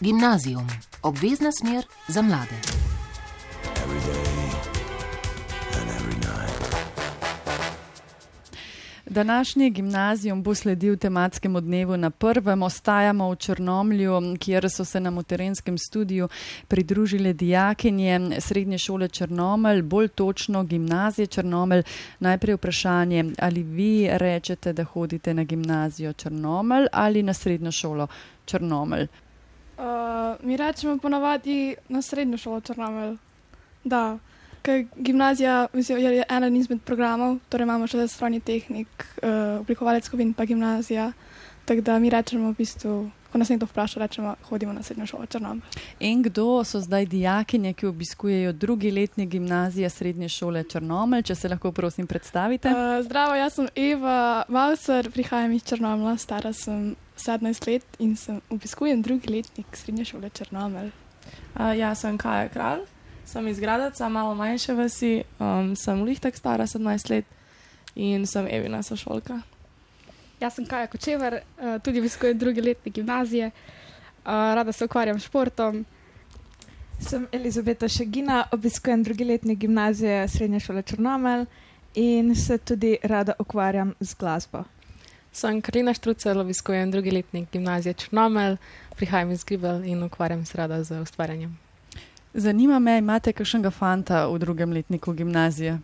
[0.00, 0.66] Gimnazijum,
[1.02, 2.54] obvezna smer za mlade.
[9.06, 12.62] Današnji gimnazijum bo sledil tematskemu dnevu na prvem.
[12.62, 16.28] Ostajamo v Črnomlju, kjer so se nam v terenskem studiu
[16.68, 21.82] pridružile dijakinje srednje šole Črnomelj, bolj točno gimnazije Črnomelj.
[22.20, 28.06] Najprej vprašanje, ali vi rečete, da hodite na gimnazijo Črnomelj ali na srednjo šolo
[28.44, 29.08] Črnomelj?
[29.78, 29.84] Uh,
[30.42, 33.16] mi rečemo ponavadi na srednjo šolo Črnomelj.
[33.84, 34.18] Da,
[34.62, 40.34] ker gimnazija mislim, je eden izmed programov, torej imamo še strojni tehnik, uh, oblikovalec kovin
[40.34, 41.12] pa gimnazija.
[41.64, 42.92] Tako da mi rečemo v bistvu,
[43.30, 45.80] ko nas nekdo vpraša, rečemo, hodimo na srednjo šolo Črnomelj.
[46.00, 51.48] In kdo so zdaj dijakinje, ki obiskujejo drugi letni gimnazije srednje šole Črnomelj, če se
[51.48, 52.72] lahko prosim predstavite?
[52.74, 58.40] Uh, zdravo, jaz sem Eva Mauser, prihajam iz Črnomla, stara sem 17 let in sem
[58.50, 60.90] obiskujem drugi letnik srednje šole Črnomelj.
[61.54, 62.86] Uh, ja, sem Kaja Kralj,
[63.26, 67.24] sem iz Gradaca, malo manjše vasi, um, sem lihtek stara 17 let
[67.94, 69.40] in sem Evina sošolka.
[70.40, 73.52] Jaz sem Kaja Kočever, eh, tudi obiskujem druge letne gimnazije, eh,
[74.24, 75.84] rada se ukvarjam s športom.
[77.00, 81.44] Sem Elizabeta Šegina, obiskujem drugi letni gimnazije Srednje šole Črnomelj
[81.94, 84.64] in se tudi rada ukvarjam z glasbo.
[85.38, 88.56] Sem Karina Štrucel, obiskujem drugi letnik gimnazije Črnomelj,
[88.96, 91.58] prihajam iz Gribel in ukvarjam se rada z ustvarjanjem.
[92.34, 95.78] Zanima me, imate kakšnega fanta v drugem letniku gimnazije?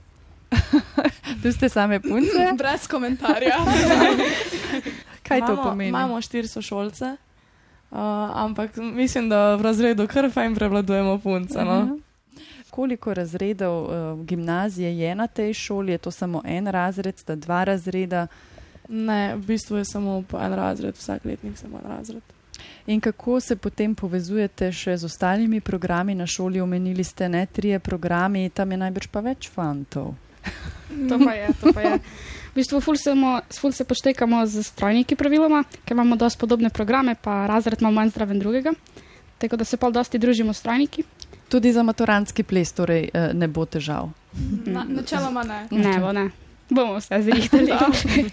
[1.42, 2.48] tu ste same punce?
[2.58, 3.58] Brez komentarja.
[5.28, 5.89] Kaj to imamo, pomeni?
[5.89, 7.05] Imamo štiri sošolce,
[7.91, 7.98] uh,
[8.34, 11.64] ampak mislim, da v razredu kar fajn prevladujemo punce.
[11.64, 11.84] No?
[11.84, 11.94] Mhm.
[12.70, 15.92] Koliko razredov uh, gimnazije je na tej šoli?
[15.92, 18.27] Je to samo en razred, sta dva razreda?
[18.88, 22.22] Ne, v bistvu je samo po en razred, vsak letnik samo en razred.
[22.86, 26.60] In kako se potem povezujete še z ostalimi programi na šoli?
[26.60, 30.14] Omenili ste ne trije programi, tam je najbrž pa več fantov.
[31.08, 31.95] To pa je, to pa je.
[32.52, 37.16] V bistvu ful, semo, ful se poštekamo z strojniki praviloma, ker imamo dosti podobne programe,
[37.18, 38.70] pa razred imamo manj zdraven drugega.
[39.42, 41.02] Tako da se pa dosti družimo s strojniki.
[41.51, 44.12] Tudi za maturantski ples torej eh, ne bo težav.
[44.70, 45.66] Na, načeloma ne.
[45.72, 46.28] Ne, bo ne.
[46.70, 47.73] Bomo vse zrihtali.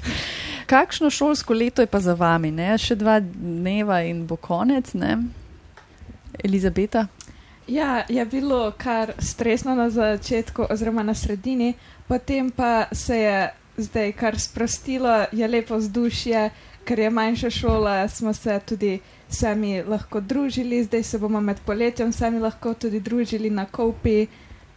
[0.71, 2.51] Kakšno šolsko leto je pa za vami?
[2.51, 2.77] Ne?
[2.77, 5.17] Še dva dneva in bo konec, ne?
[6.43, 7.07] Elizabeta?
[7.67, 11.73] Ja, je bilo kar stresno na začetku, oziroma na sredini,
[12.07, 16.49] potem pa se je zdaj kar sprostilo, je lepo vzdušje,
[16.83, 18.99] ker je manjša šola, smo se tudi
[19.29, 24.27] sami lahko družili, zdaj se bomo med poletjem sami lahko tudi družili na kopi,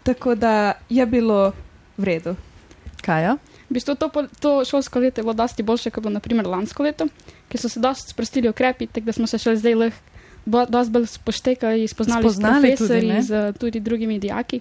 [0.03, 1.53] tako da je bilo
[1.97, 2.37] v redu.
[3.05, 3.37] Kaja?
[3.69, 4.09] V bistvu to,
[4.41, 7.07] to šolsko leto je bilo dosti boljše, kot bilo naprimer lansko leto,
[7.49, 10.01] ker so se dosti sprostili ukrepi, tako da smo se še zdaj lahko
[10.47, 13.23] bo- dosti bolj spoštekali, spoznali, Spoznali s tudi, profesorji, ne?
[13.23, 14.61] z tudi drugimi dijaki.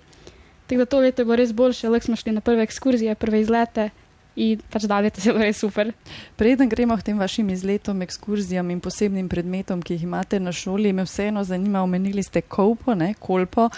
[0.68, 3.42] Tako da to leto je bilo res boljše, lahko smo šli na prve ekskurzije, prve
[3.42, 3.90] izlete
[4.36, 5.92] in pač dalje to je bilo res super.
[6.36, 10.94] Preden gremo k tem vašim izletom, ekskurzijam in posebnim predmetom, ki jih imate na šoli,
[10.94, 13.70] me vseeno zanima, omenili ste kolpo, ne, kolpo.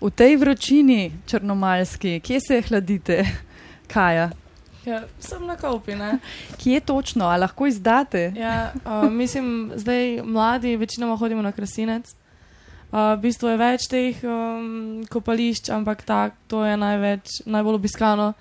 [0.00, 3.22] V tej vročini črnomalski, kje se hladite?
[3.86, 4.30] Kaja,
[4.84, 6.16] Ja, sem na kopi, ne?
[6.58, 8.32] kje točno, a lahko izdate?
[8.36, 12.10] Ja, uh, mislim, zdaj mladi večinoma hodimo na krasinec.
[12.90, 18.32] Uh, v bistvu je več teh um, kopališč, ampak tak, to je največ, najbolj obiskano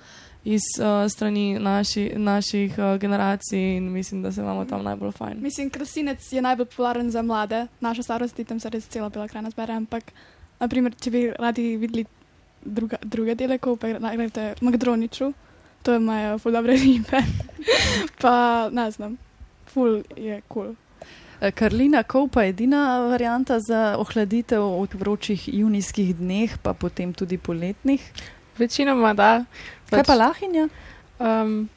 [0.43, 5.37] iz uh, strani naši, naših uh, generacij in mislim, da se imamo tam najbolj fajn.
[5.41, 9.53] Mislim, krasinec je najbolj popularen za mlade, naša starost, tam se res cela bela krajina
[9.53, 10.09] zbere, ampak
[10.59, 12.05] naprimer, če bi radi videli
[12.65, 15.33] druga, druge dele, ko pa najdete Magdroniču,
[15.83, 17.23] to imajo ful dobre ribe,
[18.21, 19.17] pa ne znam,
[19.73, 20.71] ful je kul.
[20.73, 20.75] Cool.
[21.41, 27.37] Eh, Karlina Kovpa je edina varianta za ohladitev v vročih junijskih dneh, pa potem tudi
[27.37, 28.01] poletnih.
[28.57, 29.45] Večinoma da.
[29.89, 30.67] Kaj pa lahinja?
[31.19, 31.69] Um,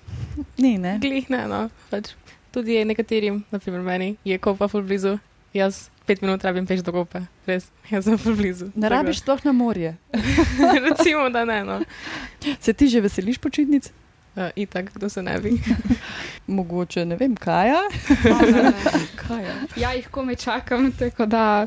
[0.58, 0.98] Ni, ne?
[1.00, 1.70] glih ne, no.
[1.88, 2.12] Pač
[2.52, 5.16] tudi je nekaterim, naprimer meni, je kopa ful blizu.
[5.56, 8.70] Jaz pet minut rabim peš do kope, res, jaz sem ful blizu.
[8.76, 9.94] Ne rabiš sploh na morje.
[10.88, 11.80] Recimo, da ne, no.
[12.60, 13.90] Se ti že veseliš počitnic?
[14.34, 15.54] Uh, itak, kdo se ne bi.
[16.56, 17.80] Mogoče, ne vem, Kaja.
[19.22, 19.54] Kaja.
[19.78, 21.66] Ja, jih komaj čakam, tako da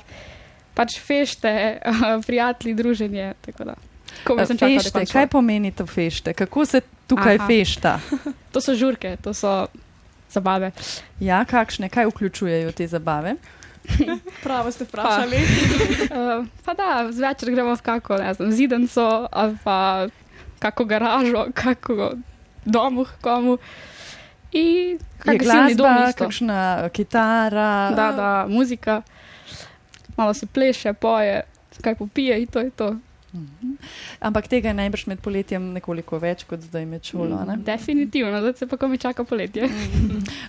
[0.76, 1.80] pač fešte,
[2.28, 3.34] prijatelji, druženje.
[3.42, 3.76] tako da.
[4.28, 6.34] Komaj sem čakala, da Fešte, kaj pomeni to fešte?
[6.34, 7.48] Kako se tukaj Aha.
[7.48, 8.00] fešta?
[8.52, 9.68] To so žurke, to so
[10.32, 10.72] zabave.
[11.20, 13.36] Ja, kakšne, kaj vključujejo te zabave?
[14.44, 15.38] Pravo ste vprašali.
[15.38, 20.08] Uh, pa da, zvečer gremo v kako, ne znam, zidenco ali pa
[20.60, 22.12] kako garažo, kako
[22.66, 23.58] domu, komu.
[24.52, 26.24] In Je dom glasba, isto.
[26.24, 27.92] kakšna kitara?
[27.96, 29.02] Da, da, muzika.
[30.18, 31.42] malo se pleše, poje,
[31.82, 32.96] kaj popije in to je to.
[34.20, 37.44] Ampak tega je najbrž med poletjem nekoliko več kot zdaj med šolo.
[37.48, 37.58] Ne?
[37.66, 39.70] Definitivno, zdaj se pa ko mi čaka poletje.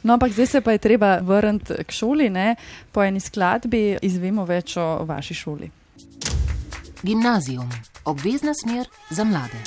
[0.02, 2.54] No, ampak zdaj se pa je treba vrniti k šoli, ne?
[2.92, 5.70] po eni skladbi izvemo več o vaši šoli.
[7.02, 7.70] Gimnazijum,
[8.04, 9.62] obvezna smer za mlade.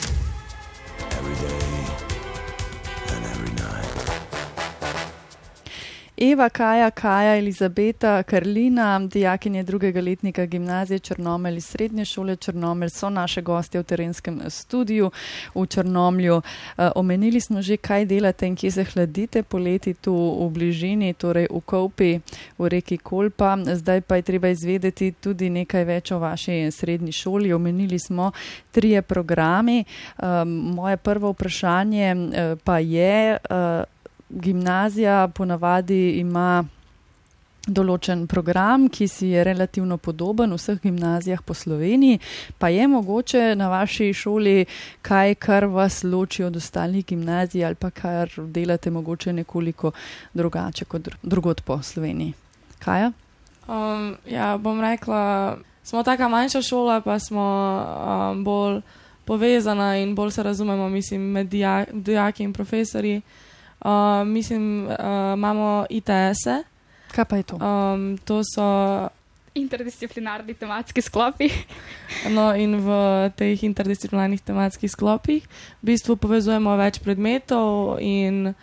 [1.12, 1.61] Every
[6.23, 13.09] Eva, Kaja, Kaja, Elizabeta, Karlina, dijakinje drugega letnika gimnazije Črnomelj iz srednje šole Črnomelj so
[13.09, 15.09] naše gostje v terenskem studiu
[15.56, 16.41] v Črnomlju.
[16.77, 21.47] E, omenili smo že, kaj delate in kje se hladite poleti tu v bližini, torej
[21.50, 22.19] v Kopi,
[22.57, 23.57] v reki Kolpa.
[23.73, 27.53] Zdaj pa je treba izvedeti tudi nekaj več o vaši srednji šoli.
[27.53, 28.31] Omenili smo
[28.71, 29.79] trije programi.
[29.79, 29.85] E,
[30.45, 32.15] moje prvo vprašanje
[32.63, 33.39] pa je,
[34.31, 36.63] gimnazija ponavadi ima
[37.68, 42.19] določen program, ki si je relativno podoben v vseh gimnazijah po Sloveniji,
[42.57, 44.66] pa je mogoče na vaši šoli
[45.06, 49.92] kaj, kar vas loči od ostalih gimnazij ali pa kar delate mogoče nekoliko
[50.33, 52.33] drugače kot drugot po Sloveniji.
[52.81, 53.12] Kaja?
[53.68, 57.45] Um, ja, bom rekla, smo taka manjša šola, pa smo
[57.78, 58.81] um, bolj
[59.25, 63.18] povezana in bolj se razumemo, mislim, med dija, dijaki in profesori.
[63.18, 63.50] Uh,
[64.25, 64.95] mislim, uh,
[65.33, 66.63] imamo ITS-e.
[67.12, 67.56] Kaj pa je to?
[67.56, 69.10] Um, to so.
[69.56, 71.50] Interdisciplinarni tematski sklopi.
[72.36, 72.89] No, in v
[73.36, 75.48] teh interdisciplinarnih tematskih sklopih
[75.81, 78.54] v bistvu povezujemo več predmetov, in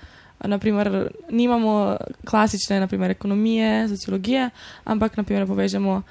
[0.44, 1.96] naprimer, nimamo
[2.28, 4.50] klasične naprimer, ekonomije, sociologije,
[4.84, 6.02] ampak naprimer, povežemo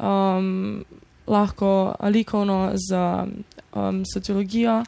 [0.00, 0.84] um,
[1.26, 4.82] lahko likovno z um, sociologijo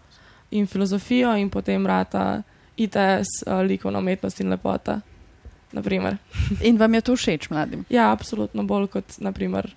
[0.51, 2.43] in filozofijo, in potem rata.
[2.79, 5.01] ITS, uh, likovna umetnost in lepota.
[5.73, 6.17] Naprimer.
[6.69, 7.85] In vam je to všeč, mladim?
[7.91, 9.75] Ja, absolutno bolj kot naprimer,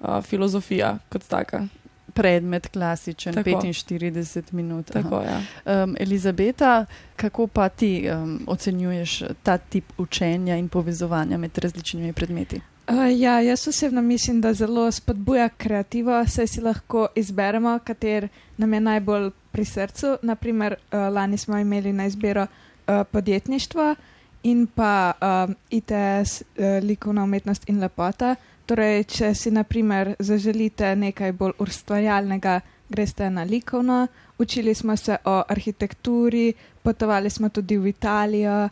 [0.00, 1.66] uh, filozofija kot taka.
[2.14, 3.50] Predmet klasičen, tako.
[3.50, 4.92] 45 minut.
[4.92, 5.40] Tako, ja.
[5.82, 6.86] um, Elizabeta,
[7.16, 12.60] kako pa ti um, ocenjuješ ta tip učenja in povezovanja med različnimi predmeti?
[12.88, 18.74] Uh, ja, jaz osebno mislim, da zelo spodbuja kreativo, saj si lahko izberemo, kater nam
[18.74, 20.16] je najbolj pri srcu.
[20.26, 23.94] Naprimer, uh, lani smo imeli na izbiro uh, podjetništvo
[24.50, 28.34] in pa uh, ITS, uh, likovna umetnost in lepota.
[28.66, 34.06] Torej, če si naprimer zaželite nekaj bolj ustvarjalnega, greste na likovno.
[34.38, 36.52] Učili smo se o arhitekturi,
[36.82, 38.68] potovali smo tudi v Italijo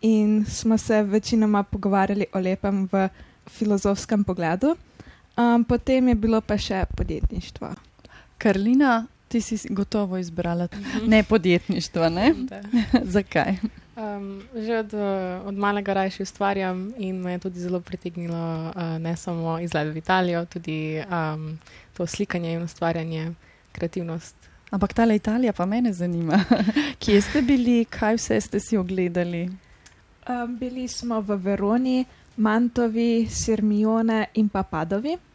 [0.00, 3.08] in smo se večinoma pogovarjali o lepem v
[3.48, 4.76] filozofskem pogledu.
[5.36, 7.74] Um, potem je bilo pa še podjetništvo.
[8.38, 10.68] Karlina, ti si gotovo izbrala
[11.06, 12.34] ne podjetništvo, ne?
[13.14, 13.54] Zakaj?
[13.96, 14.94] Um, že od,
[15.44, 19.96] od malega rajši ustvarjam in me je tudi zelo pritegnilo uh, ne samo izgled v
[19.96, 21.58] Italijo, tudi um,
[21.96, 23.32] to slikanje in ustvarjanje,
[23.72, 24.36] kreativnost.
[24.70, 26.44] Ampak ta Italija pa mene zanima.
[27.02, 29.50] Kje ste bili, kaj vse ste si ogledali?
[30.28, 32.04] Um, bili smo v Veroni,
[32.36, 35.29] Mantovi, Sirmione in pa Padovi.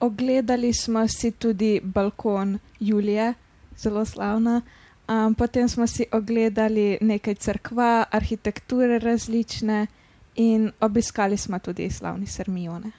[0.00, 3.34] Ogledali smo si tudi balkon Julije,
[3.78, 4.62] zelo slavna.
[5.08, 9.86] Um, potem smo si ogledali nekaj crkva, arhitekture različne
[10.34, 12.90] in obiskali smo tudi slavni Sirmione.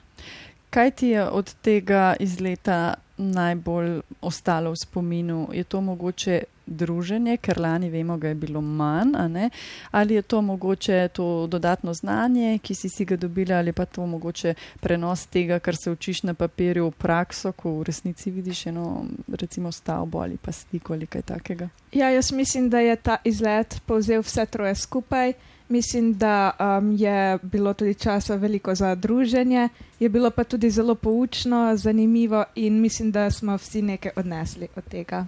[0.70, 5.48] Kaj ti je od tega izleta najbolj ostalo v spominu?
[5.52, 9.50] Je to mogoče druženje, ker lani vemo, da je bilo manj,
[9.90, 14.06] ali je to mogoče to dodatno znanje, ki si, si ga dobila, ali pa to
[14.06, 19.04] mogoče prenos tega, kar se učiš na papirju, v prakso, ko v resnici vidiš eno,
[19.28, 21.68] recimo, stavbo ali pa sliko ali kaj takega.
[21.92, 25.32] Ja, jaz mislim, da je ta izlet povzel vse troje skupaj.
[25.70, 29.68] Mislim, da um, je bilo tudi časa veliko za druženje,
[30.00, 34.84] je bilo pa tudi zelo poučno, zanimivo in mislim, da smo vsi nekaj odnesli od
[34.84, 35.26] tega.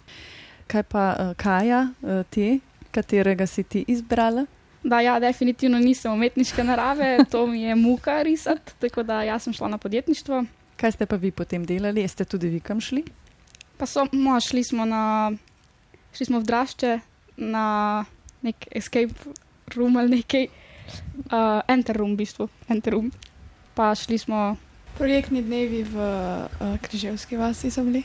[0.67, 4.47] Kaj pa uh, Kaja, uh, ti, katerega si ti izbrala?
[4.83, 9.53] Da, ja, definitivno nisem umetniške narave, to mi je muka risati, tako da jaz sem
[9.53, 10.45] šla na podjetništvo.
[10.77, 12.09] Kaj ste pa vi potem delali?
[12.09, 13.05] Ste tudi vi kam šli?
[13.79, 15.33] Pa so, mo, šli smo na,
[16.15, 16.99] šli smo v Drašče
[17.37, 18.05] na
[18.43, 19.15] nek escape
[19.75, 20.49] room ali nekaj,
[21.31, 23.13] uh, enter room v bistvu, enter room.
[23.75, 24.57] Pa šli smo.
[24.99, 28.03] Projektni dnevi v uh, Križevski vasi so bili.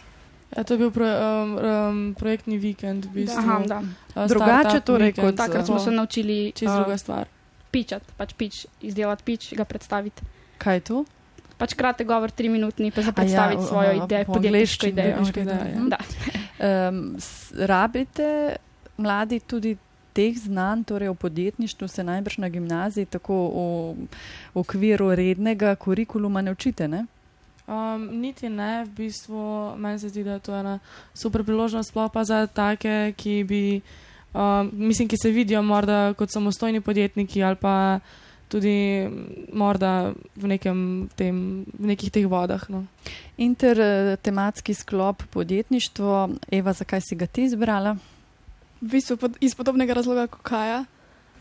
[0.57, 3.39] Ja, to je bil pro, um, um, projektni vikend, v bistvu.
[3.39, 3.77] Aha, da.
[4.15, 7.27] Uh, Drugače, torej, kot Takrat smo se naučili Čez uh, druga stvar.
[7.71, 10.25] pičati, pač pič, izdelati pič, ga predstaviti.
[10.57, 11.05] Kaj je to?
[11.57, 15.21] Pač kratek govor, tri minutni, pa za predstaviti ja, svojo idejo, podjetniško idejo.
[15.29, 15.81] idejo, ja.
[15.93, 15.99] Da.
[16.57, 17.17] Um,
[17.53, 18.57] rabite
[18.97, 19.77] mladi tudi
[20.17, 24.07] teh znanj, torej o podjetništvu, se najbrž na gimnaziji tako v,
[24.55, 27.05] v okviru rednega kurikuluma ne učite, ne?
[27.67, 30.77] Um, niti ne, v bistvu meni se zdi, da je to ena
[31.11, 33.81] super priložnost, sploh pa za take, ki bi,
[34.31, 37.99] um, mislim, ki se vidijo morda kot samostojni podjetniki ali pa
[38.47, 39.03] tudi
[39.51, 42.63] morda v, nekem tem, v nekih teh vodah.
[42.71, 42.85] No.
[43.37, 47.97] Intertematski sklop podjetništvo, Eva, zakaj si ga ti izbrala?
[48.79, 50.85] V bistvu pod, iz podobnega razloga kot Kaja.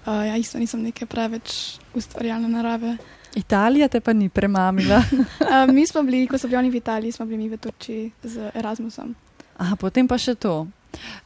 [0.06, 2.96] Uh, ja, isto nisem neke preveč ustvarjalne narave.
[3.36, 5.02] Italija te pa ni premamila.
[5.40, 8.10] uh, mi smo bili, ko so bili oni v Italiji, smo bili mi v Turčiji
[8.22, 9.14] z Erasmusom.
[9.56, 10.66] Aha, potem pa še to.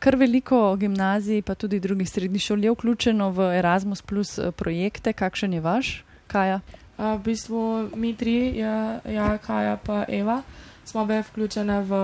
[0.02, 5.12] Kar veliko gimnazij, pa tudi drugih srednjih šol je vključeno v Erasmus Plus projekte.
[5.12, 5.92] Kakšen je vaš,
[6.26, 6.60] Kaja?
[6.98, 7.60] Uh, v bistvu
[7.94, 10.42] mi tri, ja, ja, Kaja pa Eva,
[10.84, 11.94] smo bile vključene v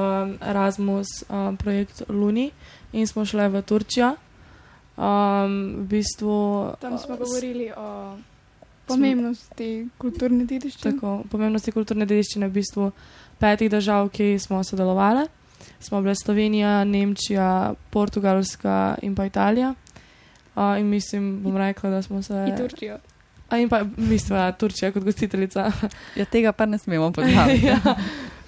[0.40, 2.50] Erasmus um, projekt Luni
[2.92, 4.14] in smo šle v Turčijo.
[4.96, 6.38] Um, v bistvu,
[6.80, 8.16] Tam smo govorili o
[8.86, 10.92] pomembnosti kulturne dediščine.
[10.92, 12.90] Tako, pomembnosti kulturne dediščine v bistvu
[13.40, 15.26] petih držav, ki smo sodelovali.
[15.80, 19.74] Smo bile Slovenija, Nemčija, Portugalska in pa Italija.
[20.56, 22.46] Uh, in mislim, bom rekla, da smo se.
[22.48, 22.98] In Turčijo.
[23.48, 25.72] A in pa mislim, da Turčija kot gostiteljica.
[26.16, 27.60] ja, tega pa ne smemo podati.
[27.70, 27.78] ja.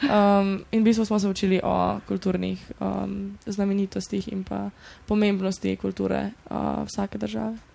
[0.02, 4.70] um, in v bistvu smo se učili o kulturnih um, znamenitostih in pa
[5.06, 7.67] pomembnosti kulture uh, vsake države.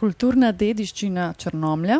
[0.00, 1.98] Kulturna dediščina Črnomlja,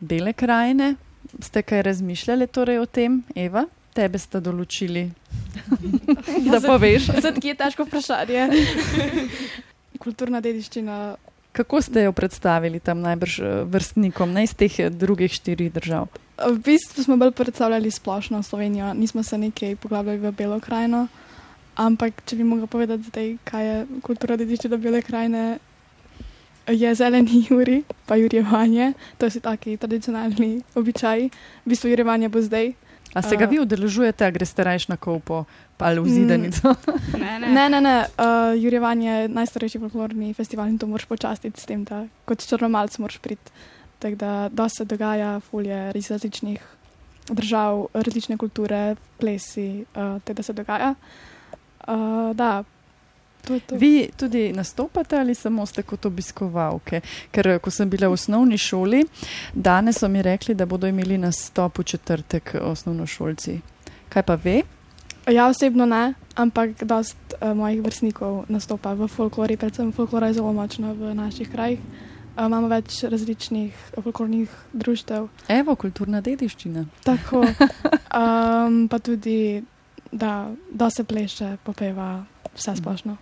[0.00, 0.94] bele krajine.
[1.36, 3.66] Ste kaj razmišljali torej o tem, Eva?
[3.92, 5.02] Tebe ste določili,
[6.52, 7.10] da poveš.
[7.20, 8.46] Zato je težko vprašanje.
[10.02, 10.96] Kulturna dediščina.
[11.52, 13.34] Kako ste jo predstavili tam najbrž
[13.68, 16.08] vrstnikom, ne iz teh drugih štirih držav?
[16.40, 21.04] V bistvu smo bolj predstavljali splošno Slovenijo, nismo se nekaj poglabljali v Belo krajino.
[21.76, 23.76] Ampak, če bi mogla povedati, zdaj, kaj je
[24.08, 25.44] kultura dediščina Bele krajine,
[26.66, 31.30] je zeleni juri, pa jurjevanje, to so taki tradicionalni običaji.
[31.64, 32.72] V bistvu jurjevanje bo zdaj.
[33.14, 35.44] A se ga vi udeležujete, greste rajš na kopo
[35.82, 36.74] ali v zidanico?
[37.18, 37.68] ne, ne, ne.
[37.68, 37.98] ne, ne.
[38.14, 42.98] Uh, jurjevanje je najstarejši folklorni festival in to moraš počastiti s tem, da kot črnomalc
[43.02, 43.50] moraš priti.
[43.98, 46.62] Tako da, da se dogaja, fulje iz različnih
[47.28, 50.94] držav, različne kulture, plesi, uh, te da se dogaja.
[51.88, 52.62] Uh, da,
[53.46, 53.76] To to.
[53.76, 57.00] Vi tudi nastopate ali samo ste kot obiskovalke?
[57.30, 59.02] Ker ko sem bila v osnovni šoli,
[59.54, 63.58] danes so mi rekli, da bodo imeli nastop v četrtek osnovnošolci.
[64.08, 64.62] Kaj pa ve?
[65.30, 70.52] Ja, osebno ne, ampak dost uh, mojih vrstnikov nastopa v folklori, predvsem folklora je zelo
[70.52, 71.78] močna v naših krajih.
[72.36, 75.28] Uh, imamo več različnih folklornih društev.
[75.48, 76.86] Evo, kulturna dediščina.
[77.04, 77.42] Tako.
[78.12, 79.62] Um, pa tudi,
[80.12, 83.16] da, da se pleše, popeva vse splošno.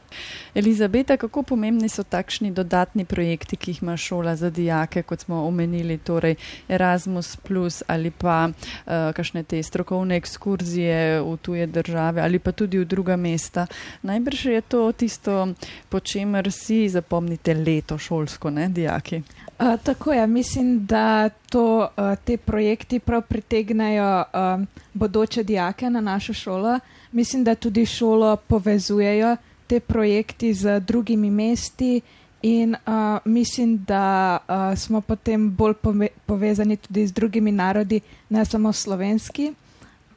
[0.55, 5.47] Elizabeta, kako pomembni so takšni dodatni projekti, ki jih ima šola za dijake, kot smo
[5.47, 6.35] omenili, torej
[6.69, 7.39] Erasmus,
[7.87, 13.17] ali pa uh, kakšne te strokovne ekskurzije v tuje države ali pa tudi v druga
[13.17, 13.67] mesta.
[14.03, 15.49] Najbrž je to tisto,
[15.89, 19.23] po čemer si zapomnite leto šolsko, ne dijaki.
[19.61, 26.01] Uh, tako je, mislim, da to, uh, te projekti prav pritegnajo uh, bodoče dijake na
[26.01, 26.79] našo šolo.
[27.13, 29.37] Mislim, da tudi šolo povezujejo
[29.67, 32.01] te projekti z drugimi mesti
[32.43, 38.45] in uh, mislim, da uh, smo potem bolj pove povezani tudi z drugimi narodi, ne
[38.45, 39.53] samo slovenski.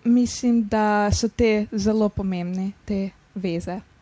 [0.03, 3.92] Mislim, da so te zelo pomembne, te veze.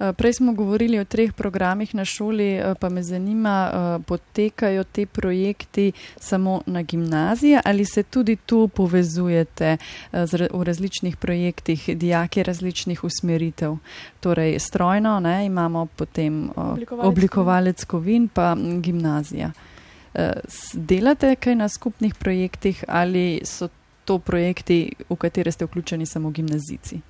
[0.00, 4.84] Eh, prej smo govorili o treh programih na šoli, eh, pa me zanima, eh, potekajo
[4.84, 9.76] te projekti samo na gimnaziji ali se tudi tu povezujete
[10.52, 13.76] v različnih projektih, dijake različnih usmeritev.
[14.20, 19.52] Torej, strojno ne, imamo potem oblikovalec, oblikovalec kovin, pa gimnazija.
[20.74, 23.68] Delate kaj na skupnih projektih ali so
[24.04, 27.00] to projekti, v katere ste vključeni samo gimnazici?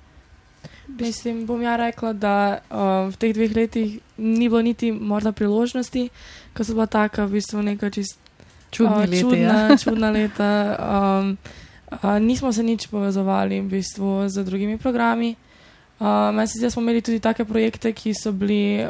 [0.99, 6.09] Mislim, bom ja rekla, da uh, v teh dveh letih ni bilo niti morda priložnosti,
[6.53, 8.19] ko so bila taka v bistvu neka čist
[8.69, 9.77] čudna, uh, čudna, leti, ja.
[9.77, 10.49] čudna leta.
[10.77, 11.37] Um,
[11.91, 15.35] uh, nismo se nič povezovali v bistvu z drugimi programi.
[15.99, 18.85] Uh, Meni se zdi, da smo imeli tudi take projekte, ki so bili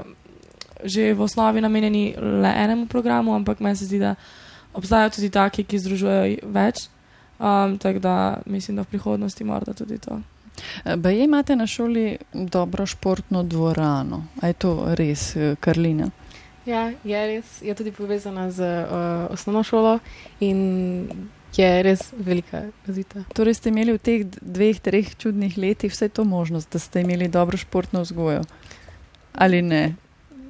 [0.84, 4.16] že v osnovi namenjeni le enemu programu, ampak meni se zdi, da
[4.74, 6.90] obstajajo tudi taki, ki združujejo več.
[7.40, 10.20] Um, tako da mislim, da v prihodnosti morda tudi to.
[10.96, 14.26] Baje imate na šoli dobro športno dvorano.
[14.42, 16.10] A je to res, eh, Karlina?
[16.66, 17.62] Ja, je res.
[17.62, 20.00] Je tudi povezana z uh, osnovno šolo
[20.40, 21.10] in
[21.58, 23.24] je res velika razlika.
[23.36, 27.28] Torej ste imeli v teh dveh, treh čudnih letih vse to možnost, da ste imeli
[27.28, 28.42] dobro športno vzgojo?
[29.34, 29.96] Ali ne?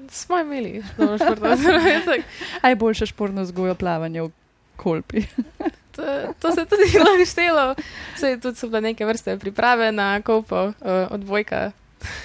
[0.10, 2.22] Smo imeli dobro športno vzgojo.
[2.66, 4.32] Aj boljše športno vzgojo plavanje v
[4.76, 5.26] kolpi.
[5.96, 7.76] to, to se tudi lahko štelo.
[8.18, 10.74] Saj tudi so bile neke vrste priprave na kopo, uh,
[11.12, 11.72] odbojka.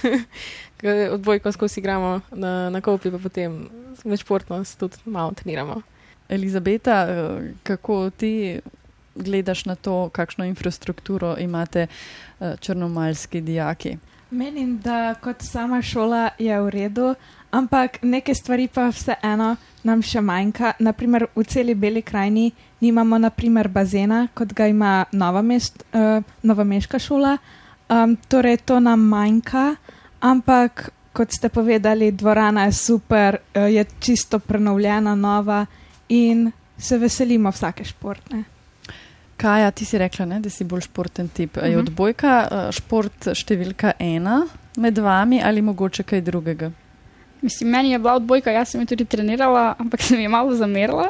[0.79, 3.67] Ke Odbojko skozi igramo na, na kopi, pa potem
[4.05, 5.81] večportnost tudi malo treniramo.
[6.29, 8.59] Elizabeta, eh, kako ti
[9.15, 11.87] gledaš na to, kakšno infrastrukturo imate
[12.39, 13.97] eh, črnomaljski dijaki?
[14.31, 17.15] Menim, da kot sama šola je v redu,
[17.51, 20.73] ampak neke stvari pa vseeno nam še manjka.
[20.79, 22.51] Naprimer, v celi Beli krajini
[22.81, 27.37] nimamo naprimer bazena, kot ga ima Nova, mest, uh, Nova Meška šola.
[27.89, 29.75] Um, torej, to nam manjka,
[30.21, 35.65] ampak kot ste povedali, dvorana je super, uh, je čisto prenovljena, nova
[36.09, 38.43] in se veselimo vsake športne.
[39.39, 41.57] Kaja, ti si rekla, ne, da si bolj športen tip.
[41.57, 41.65] Uh -huh.
[41.65, 41.79] Je Mhm.
[41.79, 46.71] odbojka eh, šport številka ena med vami ali mogoče kaj drugega?
[47.41, 51.09] Mislim, meni je bila odbojka, jaz sem jo tudi trenirala, ampak sem jo malo zamerila.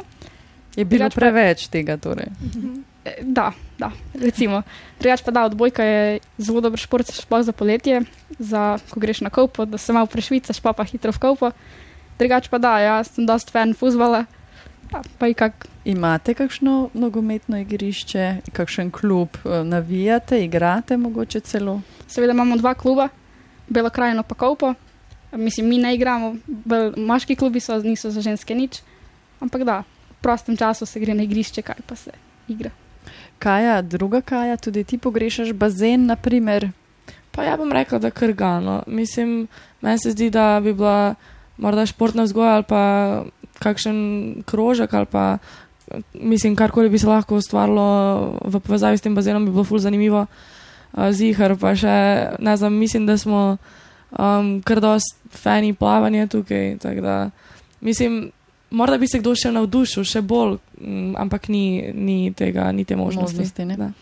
[0.76, 2.28] Je bilo Drugače pa- preveč tega torej?
[3.06, 3.48] E, Da,
[3.80, 4.62] da, recimo.
[5.00, 8.02] Drugač pa da, odbojka je zelo dober šport, sploh za poletje,
[8.40, 11.52] za ko greš na kopo, da se malo prešvicaš, pa pa hitro v kopo.
[12.20, 14.26] Drugač pa da, jaz sem dost fan fuzbala,
[14.92, 15.66] pa, pa kak.
[15.86, 21.82] Imate kakšno nogometno igrišče, kakšen klub, eh, navijate, igrate mogoče celo?
[22.08, 23.10] Seveda imamo dva kluba,
[23.68, 24.74] Belo krajino pa kopo.
[25.32, 28.82] Mislim, mi ne igramo, bolj moški klubi so, niso za ženske nič,
[29.40, 32.12] ampak da, v prostem času se gre na igrišče, kaj pa se
[32.48, 32.72] igra.
[33.40, 36.72] Kaja, druga Kaja, tudi ti pogrešaš bazen, naprimer.
[37.32, 38.84] Pa ja bom rekla, da krgano.
[38.88, 39.48] Mislim,
[39.82, 41.16] meni se zdi, da bi bila
[41.58, 42.84] morda športna vzgoja ali pa
[43.60, 44.00] kakšen
[44.46, 45.38] krožek ali pa
[46.14, 50.26] mislim, karkoli bi se lahko ustvarilo v povezavi s tem bazenom, bi bilo ful zanimivo.
[51.12, 51.96] Zihar pa še,
[52.40, 53.58] ne znam, mislim, da smo
[54.12, 56.78] um, kar dost fani plavanja tukaj.
[56.78, 57.30] tako Da,
[57.82, 58.32] mislim,
[58.70, 62.96] morda bi se kdo še navdušil, še bolj, mm, ampak ni, ni tega, ni te
[62.96, 63.38] možnosti.
[63.38, 63.94] Možnosti.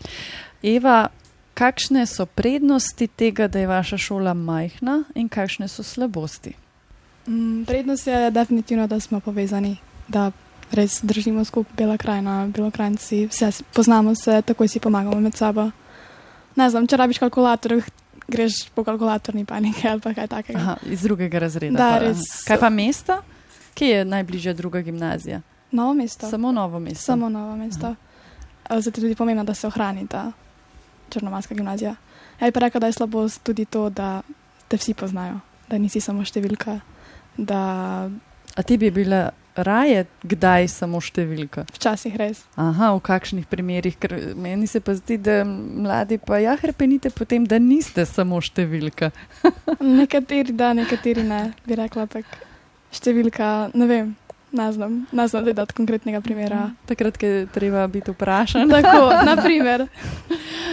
[0.62, 1.08] Eva,
[1.54, 6.54] kakšne so prednosti tega, da je vaša šola majhna in kakšne so slabosti?
[7.26, 9.76] Mm, prednost je definitivno, da smo povezani,
[10.08, 10.30] da
[10.72, 15.70] res držimo skupaj Bela krajina, Belokrajnci, vse si- poznamo se, takoj si pomagamo med sabo.
[16.56, 17.80] Ne znam, če rabiš kalkulator,
[18.28, 20.58] greš po kalkulatorni panike ali pa kaj takega.
[20.58, 21.76] Aha, iz drugega razreda.
[21.76, 22.24] Da, pa, res.
[22.46, 23.22] Kaj pa mesta?
[23.74, 25.40] Kje je najbližja druga gimnazija?
[25.72, 26.30] Novo mesto.
[26.30, 27.04] Samo novo mesto.
[27.04, 27.94] Samo novo mesto.
[28.70, 30.32] Uh, Zato je tudi pomembno, da se ohrani ta
[31.10, 31.94] črnomanska gimnazija.
[32.40, 34.22] Ja, bi pa rekla, da je slabost tudi to, da
[34.68, 36.80] te vsi poznajo, da nisi samo številka,
[37.36, 37.62] da
[38.58, 39.30] A ti bi bila
[39.66, 41.66] raje kdaj samo številka?
[41.74, 42.44] včasih res.
[42.58, 47.46] Aha, v kakšnih primerih, ker meni se pa zdi, da mladi pa ja hrepenite potem,
[47.48, 49.10] da niste samo številka.
[50.00, 52.46] Nekateri da, nekateri ne, bi rekla tako.
[52.94, 54.14] Številka, ne vem,
[54.52, 56.70] ne znam, ne znam zdaj dati konkretnega primera.
[56.88, 58.70] Takrat, ko je treba biti vprašan.
[58.70, 59.86] Tako, naprimer.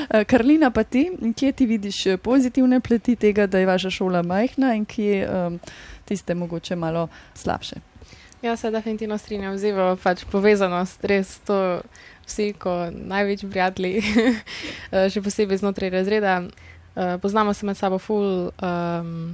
[0.10, 4.24] Eh, Karlina, pa ti, kje ti vidiš eh, pozitivne plati tega, da je vaša šola
[4.24, 5.60] majhna in kje um,
[6.06, 7.76] tiste mogoče malo slabše?
[8.46, 11.56] Jaz se definitivno strinjam z Ivo, pač povezanost, res to
[12.28, 14.04] vsi, ko največji prijatelji,
[15.14, 19.34] še posebej znotraj razreda, eh, poznamo se med sabo ful, um,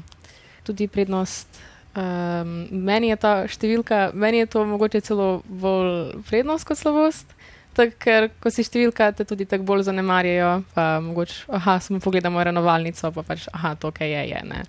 [0.64, 1.60] tudi prednost.
[1.92, 7.36] Um, meni je ta številka, meni je to mogoče celo bolj prednost kot slabost.
[7.72, 10.50] Tak, ker ko si številka, te tudi tako bolj zanemarjajo.
[10.76, 14.42] Pa mogoče, aha, samo pogledamo renovalnico, pa pač, aha, to, kaj je, je.
[14.50, 14.64] Ne.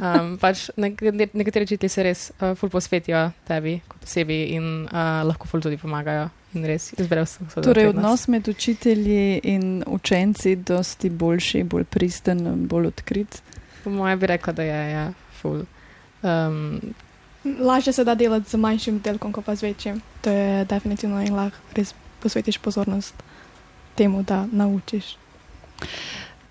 [0.00, 1.02] Um, pač nek
[1.36, 5.80] nekateri učitelji se res uh, ful posvetijo tebi kot osebi in uh, lahko ful tudi
[5.80, 6.30] pomagajo.
[6.56, 7.60] In res izberejo vse.
[7.66, 13.42] Torej, odnos med učitelji in učenci je dosti boljši, bolj pristen, bolj odkrit.
[13.84, 15.04] Po mojem bi rekla, da je ja,
[15.42, 15.66] ful.
[16.24, 16.94] Um,
[17.44, 20.00] Lažje se da delati z manjšim delkom, kot pa z večjim.
[20.24, 23.14] To je definitivno in lahko res posvetiš pozornost
[23.94, 25.16] temu, da naučiš.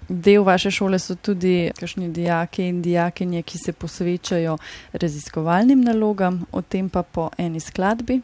[0.10, 4.58] Del vaše šole so tudi kakšni dijaki in dijakinje, ki se posvečajo
[4.94, 8.22] raziskovalnim nalogam, o tem pa po eni skladbi.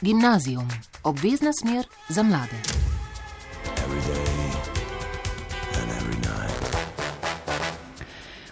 [0.00, 0.68] Gimnazijum,
[1.02, 2.86] obvezna smer za mlade.
[3.86, 4.25] Every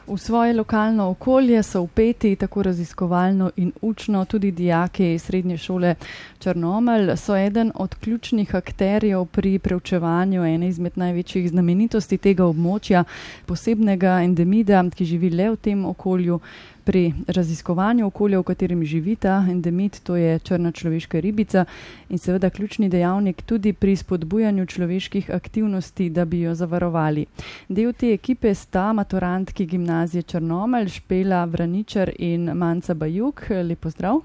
[0.06, 5.94] V svoje lokalno okolje so upeti tako raziskovalno in učno tudi dijaki srednje šole
[6.38, 7.16] Črnomelj.
[7.16, 13.04] So eden od ključnih akterjev pri preučevanju ene izmed največjih znamenitosti tega območja,
[13.46, 16.40] posebnega endemida, ki živi le v tem okolju.
[16.84, 21.64] Pri raziskovanju okolja, v katerem živita endemit, to je črna človeška ribica
[22.08, 27.26] in seveda ključni dejavnik tudi pri spodbujanju človeških aktivnosti, da bi jo zavarovali.
[27.68, 33.46] Del te ekipe sta maturantki gimnazije Črnomelj, Špela Vraničar in Manca Bajuk.
[33.50, 34.20] Lepo zdrav.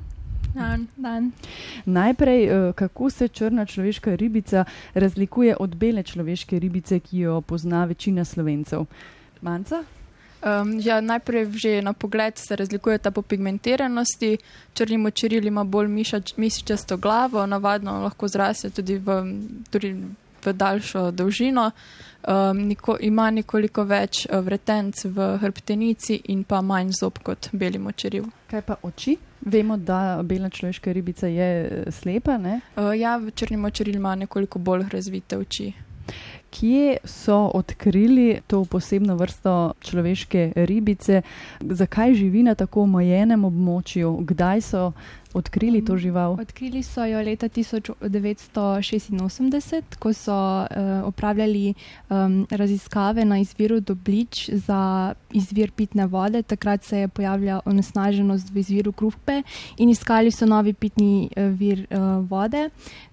[0.54, 1.32] Dan, dan.
[1.86, 7.86] Najprej, eh, kako se črna človeška ribica razlikuje od bele človeške ribice, ki jo pozna
[7.86, 8.86] večina slovencev?
[9.42, 9.84] Manca?
[10.40, 14.38] Um, ja, najprej že na pogled se razlikujeta po pigmentiranosti.
[14.74, 19.24] Črni močeril ima bolj mišač, mišičasto glavo, navadno lahko zraste tudi v,
[19.70, 19.96] tudi
[20.46, 21.72] v daljšo dolžino.
[22.28, 27.80] Um, niko, ima nekoliko več uh, vretenc v hrbtenici in pa manj zob kot beli
[27.80, 28.26] močeril.
[28.52, 29.18] Kaj pa oči?
[29.42, 32.36] Vemo, da bela človeška ribica je eh, slepa.
[32.40, 35.72] Uh, ja, črni močeril ima nekoliko bolj razvite oči.
[36.52, 41.22] Kje so odkrili to posebno vrsto človeške ribice,
[41.62, 44.92] zakaj živi na tako omejenem območju, kdaj so
[45.34, 46.38] odkrili to žival?
[46.42, 50.68] Odkrili so jo leta 1986, ko so uh,
[51.06, 51.74] opravljali
[52.10, 56.44] um, raziskave na izviru Doblič za izvir pitne vode.
[56.44, 59.44] Takrat se je pojavila onesnaženost v izviru Kruhpe
[59.78, 61.98] in iskali so novi pitni uh, vir uh,
[62.30, 62.70] vode.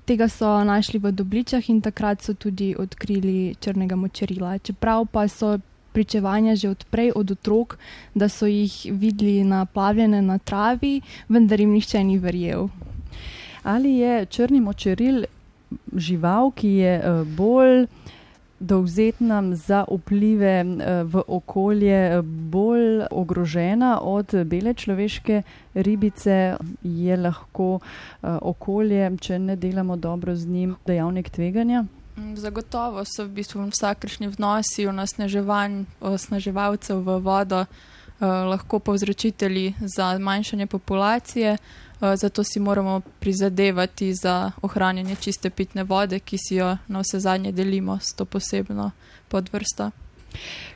[0.06, 4.58] Tega so našli v Dobličah in takrat so tudi odkrili črnega močerila.
[4.58, 5.58] Čeprav pa so
[5.92, 7.78] pričevanja že odprej od otrok,
[8.14, 12.68] da so jih videli naplavljene na travi, vendar jim nihče ni verjel.
[13.62, 15.24] Ali je črni močeril
[15.96, 17.86] žival, ki je eh, bolj
[18.60, 25.42] dovzetna za vplive eh, v okolje, eh, bolj ogrožena od bele človeške
[25.74, 27.78] ribice, je lahko
[28.22, 31.84] okolje, če ne delamo dobro z njim, dejavnik tveganja?
[32.16, 34.86] Mm, zagotovo so v bistvu vsakršni vnosi
[36.00, 44.52] osnaževalcev v vodo eh, lahko povzročitelji za manjšanje populacije, eh, zato si moramo prizadevati za
[44.62, 48.90] ohranjanje čiste pitne vode, ki si jo na vse zadnje delimo s to posebno
[49.28, 49.90] podvrsto.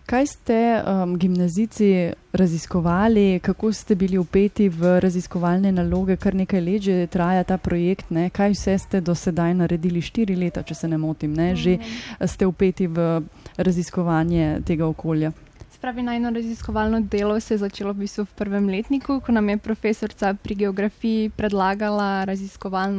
[0.07, 6.83] Kaj ste um, gimnazici raziskovali, kako ste bili upeti v raziskovalne naloge, kar nekaj let
[6.83, 8.31] že traja ta projekt, ne?
[8.31, 11.55] kaj vse ste do sedaj naredili, štiri leta, če se ne motim, ne?
[11.57, 12.27] že mhm.
[12.27, 13.21] ste upeti v
[13.57, 15.33] raziskovanje tega okolja.
[15.81, 19.57] Pravi, najno raziskovalno delo se je začelo v bistvu v prvem letniku, ko nam je
[19.57, 22.27] profesorica pri geografiji predlagala,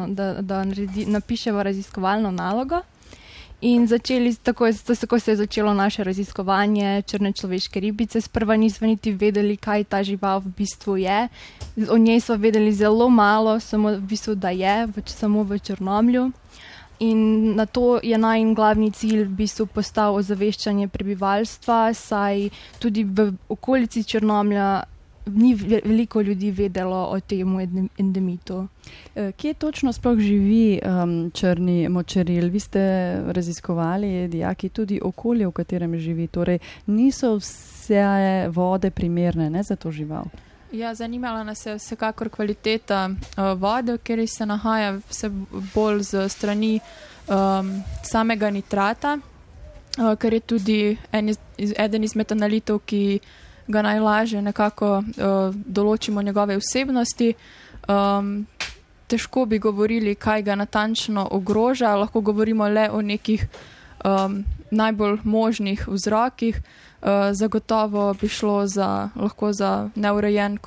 [0.08, 2.82] da, da naredi, napišemo raziskovalno nalogo.
[3.62, 8.22] In začeli, tako, tako se je začelo naše raziskovanje črne človeške ribice.
[8.22, 11.28] Sprva nismo niti vedeli, kaj ta žival v bistvu je.
[11.90, 16.32] O njej smo vedeli zelo malo, samo v bistvu, da je, samo v Črnomlju.
[17.02, 23.32] In na to je naj glavni cilj v bistvu postal ozaveščanje prebivalstva, saj tudi v
[23.50, 24.84] okolici Črnomlja
[25.26, 27.60] ni veliko ljudi vedelo o tem
[27.98, 28.68] endemitu.
[29.16, 32.50] Eh, kje točno sploh živi um, črni močeril?
[32.50, 32.82] Vi ste
[33.28, 36.28] raziskovali, dijaki, tudi okolje, v katerem živi.
[36.28, 40.26] Torej, niso vse vode primerne ne, za to žival.
[40.72, 45.30] Ja, zanimala nas je vsekakor kvaliteta uh, vode, ker se nahaja vse
[45.74, 46.80] bolj z strani
[47.28, 53.20] um, samega nitrata, uh, ker je tudi en iz, eden izmed analitov, ki
[53.68, 57.34] ga najlažje nekako uh, določimo njegove vsebnosti.
[57.90, 58.48] Um,
[59.12, 63.44] težko bi govorili, kaj ga natančno ogroža, lahko govorimo le o nekih
[64.06, 66.56] um, najbolj možnih vzrokih.
[66.56, 66.91] Uh,
[67.32, 69.10] zagotovo bi šlo za,
[69.52, 70.58] za neurejen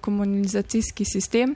[0.00, 1.54] komunikacijski sistem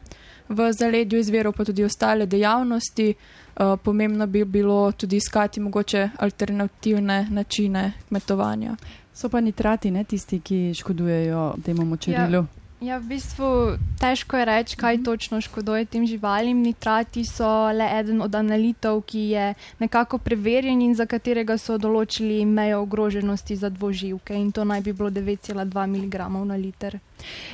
[0.48, 3.14] v zaledju izverov, pa tudi ostale dejavnosti.
[3.60, 8.76] Uh, pomembno bi bilo tudi iskati mogoče alternativne načine kmetovanja.
[9.14, 12.34] So pa nitrati, ne tisti, ki škodujejo temu močerilu.
[12.34, 12.59] Ja.
[12.80, 15.04] Ja, v bistvu težko je reči, kaj -hmm.
[15.04, 16.62] točno škoduje tem živalim.
[16.62, 22.44] Nitrati so le eden od analitov, ki je nekako preverjen in za katerega so določili
[22.44, 26.14] mejo ogroženosti za dvoživke in to naj bi bilo 9,2 mg
[26.46, 26.98] na liter.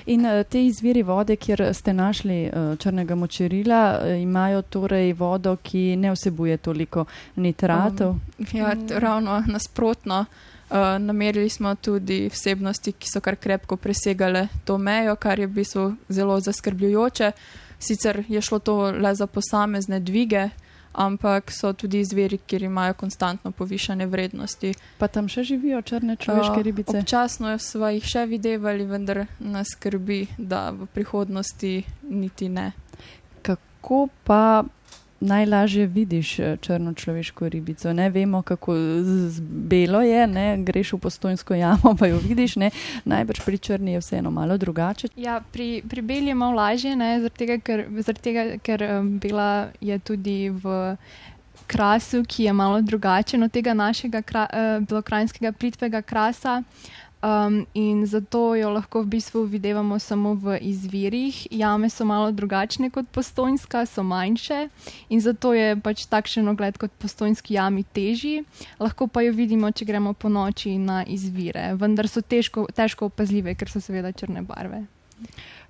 [0.06, 5.56] In uh, te izviri vode, kjer ste našli uh, črnega močerila, uh, imajo torej vodo,
[5.56, 7.04] ki ne vsebuje toliko
[7.36, 8.08] nitratov?
[8.08, 8.20] Um,
[8.52, 10.20] ja, ravno nasprotno.
[10.20, 10.56] Uh,
[10.98, 15.96] namerili smo tudi vsebnosti, ki so kar krepko presegale to mejo, kar je v bistvu
[16.09, 17.33] zelo zaskrbljujoče.
[17.79, 20.48] Sicer je šlo to le za posamezne dvige,
[20.92, 24.72] ampak so tudi izviri, kjer imajo konstantno povišane vrednosti.
[24.98, 26.96] Pa tam še živijo črne človeške ribice?
[26.96, 32.72] Uh, občasno smo jih še videli, vendar nas skrbi, da v prihodnosti niti ne.
[33.42, 34.64] Kako pa
[35.20, 37.92] najlažje vidiš eh, črno človeško ribico.
[37.92, 38.74] Ne vemo, kako
[39.40, 40.57] belo je, ne?
[40.59, 42.57] greš v postojnsko jamo, pa jo vidiš.
[42.57, 42.70] Ne?
[43.05, 45.09] Najbrž pri črni je vseeno malo drugače.
[45.16, 49.68] Ja, pri, pri beli je malo lažje, zaradi tega, ker, zaradi tega, ker um, bela
[49.81, 50.96] je tudi v.
[51.66, 56.61] Krasu, ki je malo drugačen od tega našega kra, uh, belokrajinskega plitvega krasa.
[57.22, 61.46] Um, in zato jo lahko v bistvu videvamo samo v izvirih.
[61.50, 64.68] Jame so malo drugačne kot postojnska, so manjše
[65.09, 68.44] in zato je pač takšen ogled kot postojnski jami težji.
[68.79, 73.57] Lahko pa jo vidimo, če gremo po noči na izvire, vendar so težko, težko opazljive,
[73.57, 74.85] ker so seveda črne barve.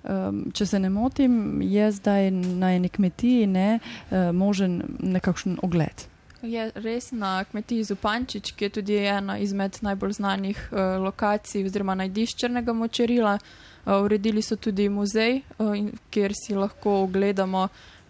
[0.03, 6.09] Um, če se ne motim, je zdaj na eni kmetiji ne, uh, možen nekakšen ogled.
[6.41, 11.95] Je res na kmetiji Zupančič, ki je tudi ena izmed najbolj znanih uh, lokacij oziroma
[11.97, 13.39] najdišč črnega močerila.
[13.85, 17.67] Uh, uredili so tudi muzej, uh, in, kjer si lahko ogledamo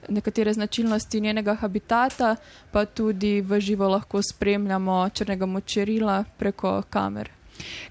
[0.10, 2.36] nekatere značilnosti njenega habitata,
[2.72, 7.32] pa tudi v živo lahko spremljamo črnega močerila preko kamer.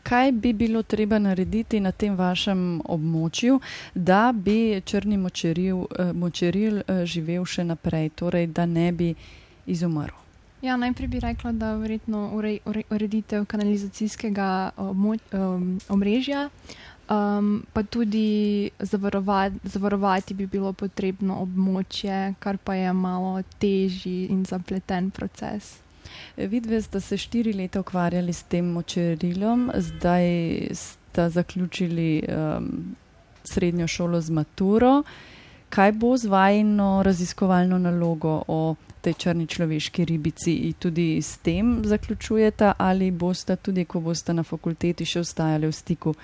[0.02, 3.60] Kaj bi bilo treba narediti na tem vašem območju,
[3.94, 9.10] da bi črni močeril, močeril živel še naprej, torej da ne bi
[9.66, 10.25] izumrl?
[10.62, 16.48] Ja, najprej bi rekla, da verjetno ure, ure, ureditev kanalizacijskega obmo- um, omrežja,
[17.10, 24.44] um, pa tudi zavarovati, zavarovati bi bilo potrebno območje, kar pa je malo težji in
[24.44, 25.76] zapleten proces.
[26.36, 30.24] Vidve ste se štiri leta ukvarjali s tem močerilom, zdaj
[30.72, 32.96] ste zaključili um,
[33.44, 35.02] srednjo šolo z maturo.
[35.68, 38.74] Kaj bo z vajno raziskovalno nalogo o
[39.06, 45.06] tej črni človeški ribici tudi s tem zaključujete, ali boste tudi, ko boste na fakulteti
[45.06, 46.14] še ostajali v stiku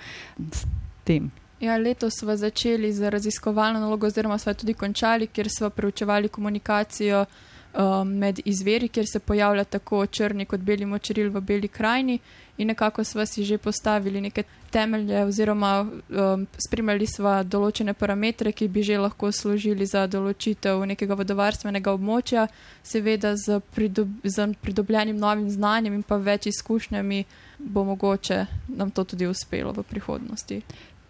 [0.51, 0.67] s
[1.07, 1.31] tem?
[1.63, 7.23] Ja, letos smo začeli z raziskovalno nalogo, oziroma smo tudi končali, kjer smo preučevali komunikacijo
[7.23, 12.19] um, med izveri, kjer se pojavlja tako črni kot beli močeril v beli krajini.
[12.57, 18.67] In nekako smo si že postavili neke temelje, oziroma um, spremljali smo določene parametre, ki
[18.67, 22.47] bi že lahko služili za določitev nekega vodovarstvenega območja,
[22.83, 27.25] seveda z, pridob z pridobljenim novim znanjem in pa več izkušnjami,
[27.59, 28.45] bo mogoče
[28.77, 30.61] nam to tudi uspelo v prihodnosti.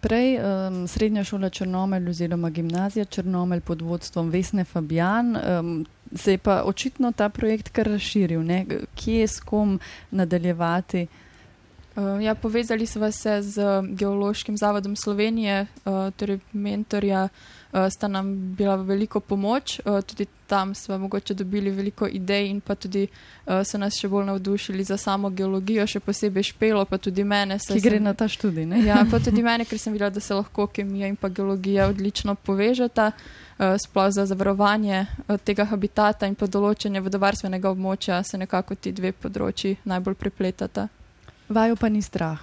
[0.04, 5.36] Prej um, srednja šola Črnomelj oziroma gimnazija Črnomelj pod vodstvom Vesne Fabijan.
[5.36, 8.66] Um, se je pa očitno ta projekt kar razširil, ne?
[8.96, 9.80] kje s kom
[10.12, 11.08] nadaljevati.
[11.96, 17.30] Uh, ja, povezali smo se z Geološkim zavodom Slovenije, uh, torej mentorja
[17.90, 23.08] sta nam bila veliko pomoč, tudi tam smo mogoče dobili veliko idej in pa tudi
[23.66, 27.58] so nas še bolj navdušili za samo geologijo, še posebej špelo, pa tudi mene.
[27.58, 28.84] Ki gre sem, na ta študij, ne?
[28.86, 32.36] Ja, pa tudi mene, ker sem videla, da se lahko kemija in pa geologija odlično
[32.36, 33.12] povežeta,
[33.58, 35.06] sploh za zavarovanje
[35.44, 40.92] tega habitata in pa določenje vodovarstvenega območja se nekako ti dve področji najbolj prepletata.
[41.50, 42.40] Vajo pa ni strah,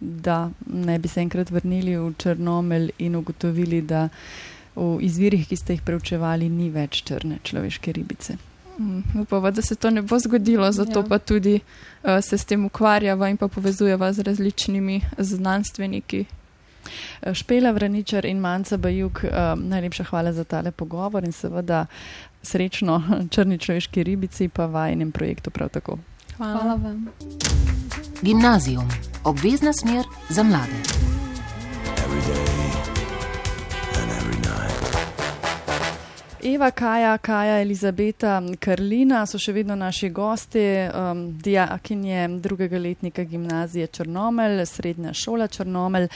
[0.00, 4.08] da ne bi se enkrat vrnili v Črnomelj in ugotovili, da
[4.76, 8.36] v izvirih, ki ste jih preučevali, ni več črne človeške ribice.
[8.78, 11.06] Mm, upava, da se to ne bo zgodilo, zato ja.
[11.08, 16.24] pa tudi uh, se s tem ukvarjava in pa povezujeva z različnimi znanstveniki.
[17.32, 21.86] Špela Vraničar in Manca Bajuk, um, najlepša hvala za tale pogovor in seveda
[22.42, 25.98] srečno črni človeški ribici pa vajnem projektu prav tako.
[26.36, 27.08] Hvala, hvala vam.
[28.22, 28.88] Gimnazijum,
[29.24, 31.04] obvezna smer za mlade.
[36.46, 43.86] Eva, Kaja, Kaja, Elizabeta, Karlina so še vedno naši gosti, um, dijakinje drugega letnika gimnazije
[43.86, 46.08] Črnomelj, srednja šola Črnomelj.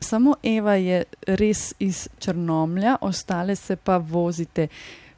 [0.00, 1.04] Samo Eva je
[1.38, 4.66] res iz Črnomlja, ostale se pa vozite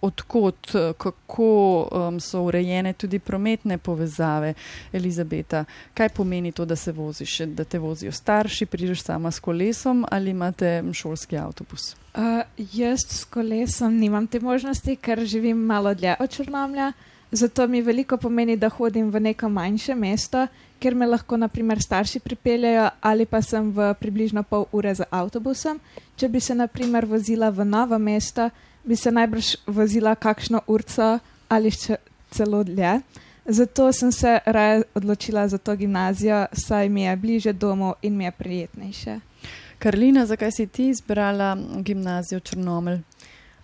[0.01, 4.55] odkot, kako um, so urejene tudi prometne povezave.
[4.93, 10.05] Elizabeta, kaj pomeni to, da se voziš, da te vozijo starši, prideš sama s kolesom
[10.11, 11.95] ali imate šolski avtobus?
[12.15, 12.23] Uh,
[12.73, 16.93] jaz s kolesom nimam te možnosti, ker živim malo dlje od Črnomlja.
[17.31, 20.47] Zato mi veliko pomeni, da hodim v neko manjše mesto,
[20.79, 25.81] kjer me lahko naprimer starši pripeljajo ali pa sem v približno pol ure z avtobusom.
[26.17, 28.49] Če bi se naprimer vozila v novo mesto,
[28.89, 31.97] bi se najbrž vozila kakšno urco ali še
[32.31, 33.01] celo dlje.
[33.49, 38.25] Zato sem se raje odločila za to gimnazijo, saj mi je bliže domu in mi
[38.25, 39.21] je prijetnejše.
[39.79, 43.01] Karlina, zakaj si ti izbrala gimnazijo Črnomelj?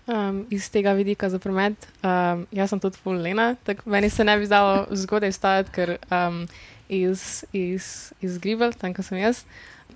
[0.07, 4.25] Um, iz tega vidika za promet, um, jaz sem tudi full lena, tako meni se
[4.25, 6.43] ne bi zdalo zgodaj stajati, ker um,
[6.89, 9.41] iz, iz, iz Gribel, tam, kjer sem jaz,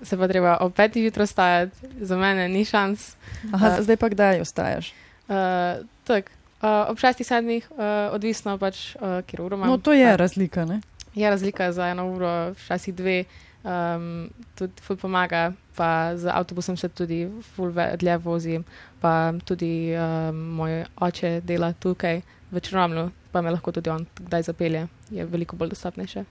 [0.03, 3.11] se pa treba ob petih jutro stajati, za mene ni šans.
[3.53, 4.95] Aha, uh, zdaj pa kdaj ostajaš?
[5.29, 6.31] Uh, tak,
[6.63, 9.69] uh, ob šestih, sedmih, uh, odvisno pač, uh, kjer uro imam.
[9.69, 10.21] No, to je tak.
[10.21, 10.81] razlika, ne?
[11.15, 13.25] Je razlika za eno uro, včasih dve,
[13.61, 18.65] um, tudi ful pomaga, pa z avtobusom se tudi ful dlje vozim,
[19.01, 24.49] pa tudi um, moj oče dela tukaj v Črnomlu, pa me lahko tudi on kdaj
[24.49, 26.25] zapelje, je veliko bolj dostopnejše.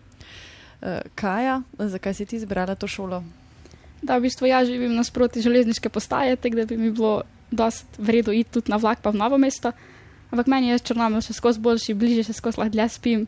[1.17, 3.23] Kaja, zakaj si ti izbrala to šolo?
[4.01, 8.33] Da, v bistvu jaz živim nasproti železniške postaje, tako da bi mi bilo dost vredno
[8.33, 9.71] iti tudi na vlak pa v novo mesto.
[10.31, 13.27] Ampak meni je črnomelj še skozi boljši, bliže še skozi lahko dlje spim.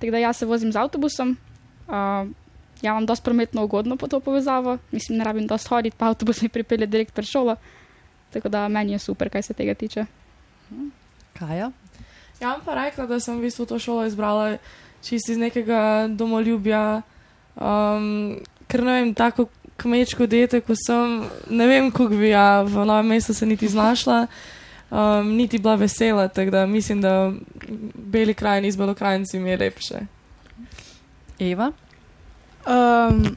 [0.00, 1.36] Tako da jaz se vozim z avtobusom.
[1.86, 2.30] Uh,
[2.82, 6.42] ja, imam dosti prometno ugodno po to povezavo, mislim, ne rabim dosti hoditi, pa avtobus
[6.42, 7.56] mi pripelje direkt pred šolo.
[8.32, 10.06] Tako da meni je super, kaj se tega tiče.
[11.36, 11.70] Kaja?
[12.40, 14.56] Ja, bom pa rekla, da sem v bistvu to šolo izbrala
[15.02, 17.02] čisto iz nekega domoljubja,
[17.54, 19.46] um, ker ne vem, tako
[19.82, 24.26] kmečko dete, ko sem, ne vem, kako bi ja v novem mestu se niti znašla,
[24.90, 27.32] um, niti bila vesela, tako da mislim, da
[27.94, 30.06] beli krajini z belokrajnci mi je lepše.
[31.38, 31.72] Eva?
[32.62, 33.36] Um,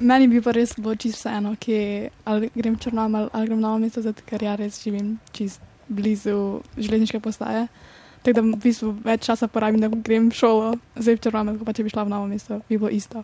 [0.00, 3.68] meni bi pa res bilo čisto vseeno, ki ali grem v Črnomelj ali grem na
[3.68, 7.68] novo mesto, zato ker ja res živim čist blizu železniške postaje.
[8.22, 11.72] Tako da v bistvu več časa porabim, da grem v šolo, zdaj v Črnomelj, pa
[11.72, 13.22] če bi šla v novo mesto, bi bilo isto.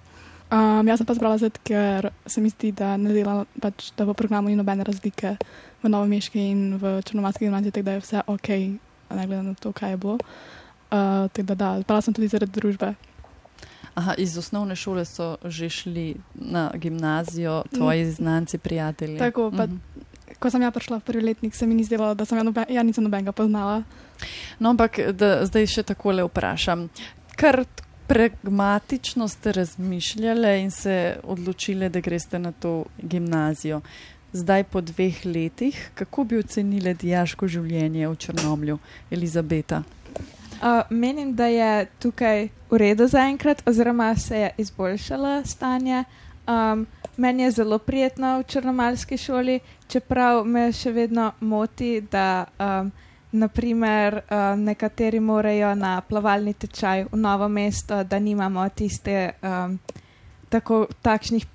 [0.55, 4.15] Um, jaz sem pa zbrala zato, ker se mi zdi, da dela, pač, da v
[4.15, 5.35] programu ni nobene razlike
[5.83, 8.49] v Novomeški in v Črnomalski gimnaziji, tako da je vse ok,
[9.11, 10.15] ne glede na to, kaj je bilo.
[10.95, 12.93] Uh, tako da da, zbrala sem tudi zaradi družbe.
[13.95, 19.19] Aha, iz osnovne šole so že šli na gimnazijo, tvoji znanci, prijatelji.
[19.19, 19.77] Tako, pa, Mhm.
[20.39, 22.65] ko sem ja prišla v prvi letnik, se mi ni zdelo, da sem ja, noben,
[22.69, 23.83] ja nisem nobenega poznala.
[24.59, 26.89] No, ampak da, zdaj še takole vprašam.
[27.37, 27.65] Kar
[28.07, 33.81] pragmatično ste razmišljali in se odločili, da greste na to gimnazijo.
[34.33, 38.79] Zdaj, po dveh letih, kako bi ocenili dijaško življenje v Črnomlju,
[39.11, 39.83] Elizabeta?
[40.65, 46.05] Uh, menim, da je tukaj v redu zaenkrat, oziroma se je izboljšalo stanje.
[46.47, 46.87] Um,
[47.17, 52.91] meni je zelo prijetno v črnomalski šoli, čeprav me še vedno moti, da um,
[53.35, 59.79] naprimer, uh, nekateri morajo na plavalni tečaj v novo mesto, da nimamo tiste um,
[60.49, 61.47] tako, takšnih,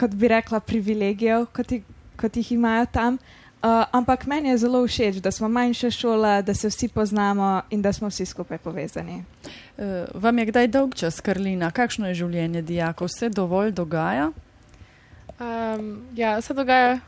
[0.00, 1.86] kot bi rekla, privilegijev, kot, jih-
[2.20, 3.18] kot jih imajo tam.
[3.64, 7.82] Uh, ampak meni je zelo všeč, da smo manjša šola, da se vsi poznamo in
[7.82, 9.22] da smo vsi skupaj povezani.
[9.78, 11.70] Uh, vam je kdaj dolg čas, Karlina?
[11.70, 13.08] Kakšno je življenje dijakov?
[13.08, 14.32] Se dovolj dogaja?
[15.40, 16.98] Um, ja, se dogaja.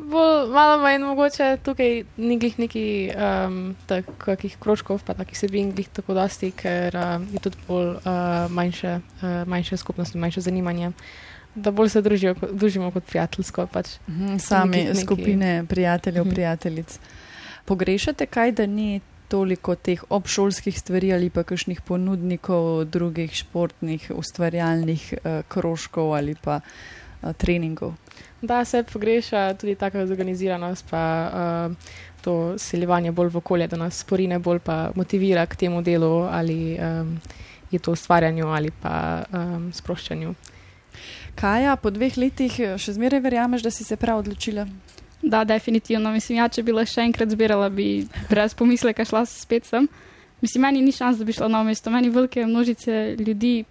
[0.00, 5.88] Bolj, malo manj mogoče tukaj ni glih neki um, takih krožkov, pa takih sebin glih
[5.88, 8.02] tako dosti, ker um, je tudi bolj uh,
[8.50, 10.92] manjše, uh, manjše skupnosti, manjše zanimanje.
[11.54, 13.66] Da bolj se družijo, družimo kot prijateljsko.
[13.66, 13.86] Pač.
[14.08, 16.30] Mhm, Sami Neki- neki- skupine prijateljev, Mhm.
[16.30, 16.98] prijateljic.
[17.64, 25.14] Pogrešate kaj, da ni toliko teh obšolskih stvari ali pa kakšnih ponudnikov drugih športnih, ustvarjalnih
[25.14, 26.60] uh, krožkov ali pa
[27.22, 27.94] uh, treningov?
[28.42, 31.74] Da se pogreša tudi taka zorganiziranost, pa uh,
[32.20, 36.78] to seljevanje bolj v okolje, da nas sporine bolj pa motivira k temu delu, ali
[36.78, 37.18] um,
[37.70, 40.34] je to ustvarjanju ali pa um, sproščanju.
[41.34, 44.66] Kaja, po dveh letih še zmeraj verjameš, da si se prav odločila?
[45.22, 46.10] Da, definitivno.
[46.12, 49.86] Mislim, ja, če bi le še enkrat zbirala, bi brez pomisleka šla spet sem.
[50.40, 51.92] Mislim, meni ni šans, da bi šla na novo mesto.
[51.92, 53.64] Meni velike množice ljudi,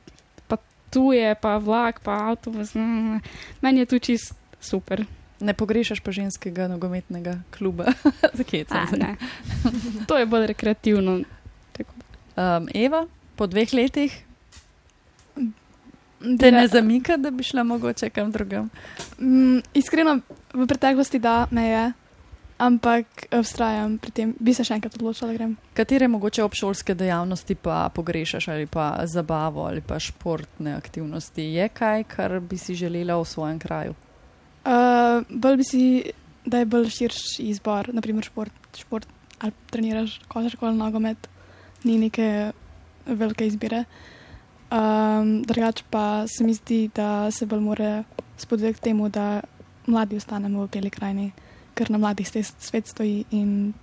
[0.48, 0.60] pa
[0.94, 2.76] tuje, pa vlak, pa avtobus.
[2.78, 3.22] Mm,
[3.66, 5.06] meni je tu čist super.
[5.40, 7.94] Ne pogrešaš pa ženskega nogometnega kluba?
[8.38, 9.16] Zakaj A, ne.
[10.10, 11.24] To je bolj rekreativno.
[12.40, 14.14] Um, Eva, po dveh letih
[16.40, 18.70] te ne zamika, da bi šla mogoče kam drugam?
[19.20, 20.20] Mm, iskreno,
[20.54, 21.92] v preteklosti da me je,
[22.58, 25.56] ampak vztrajam pri tem, bi se še enkrat odločila, da grem.
[25.74, 31.44] Katere mogoče obšolske dejavnosti pa pogrešaš ali pa zabavo ali pa športne aktivnosti?
[31.56, 33.96] Je kaj, kar bi si želela v svojem kraju?
[34.66, 35.84] Uh, bolj bi si,
[36.46, 39.08] da je bolj širši izbor, naprimer šport, šport
[39.40, 41.30] ali treniraš košarko ali nogomet,
[41.84, 42.52] ni neke
[43.06, 43.84] velike izbire.
[44.70, 48.04] Um, drugače pa se mi zdi, da se bolj more
[48.38, 49.42] spodbuditi k temu, da
[49.88, 51.32] mladi ostanemo v beli krajini,
[51.74, 53.74] ker na mladih svet stoji in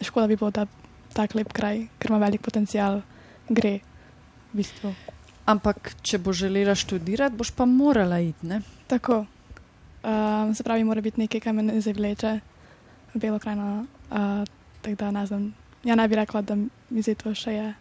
[0.00, 0.66] škoda bi bilo, da
[1.14, 3.00] tak lep kraj, ker ima velik potencial,
[3.48, 3.78] gre
[4.52, 4.92] v bistvu.
[5.48, 8.60] Ampak, če bo želela študirati, boš pa morala iti, ne?
[8.86, 9.24] Tako.
[10.02, 12.38] Um, se pravi, mora biti nekaj, kar me ne zavleče
[13.14, 13.86] v belo krajino.
[14.10, 14.46] Uh,
[14.82, 15.54] tako da ne znam.
[15.84, 16.56] Ja, ne bi rekla, da
[16.90, 17.74] mi zdaj to še je.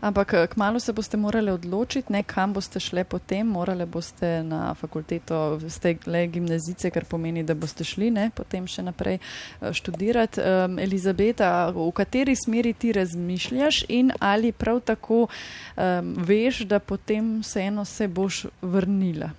[0.00, 3.46] Ampak eh, kmalo se boste morali odločiti, ne, kam boste šli potem.
[3.46, 8.82] Morali boste na fakulteto, ste le gimnazice, kar pomeni, da boste šli ne, potem še
[8.82, 10.40] naprej eh, študirati.
[10.40, 17.38] Um, Elizabeta, v kateri smeri ti razmišljaš in ali prav tako um, veš, da potem
[17.44, 19.30] vseeno se boš vrnila?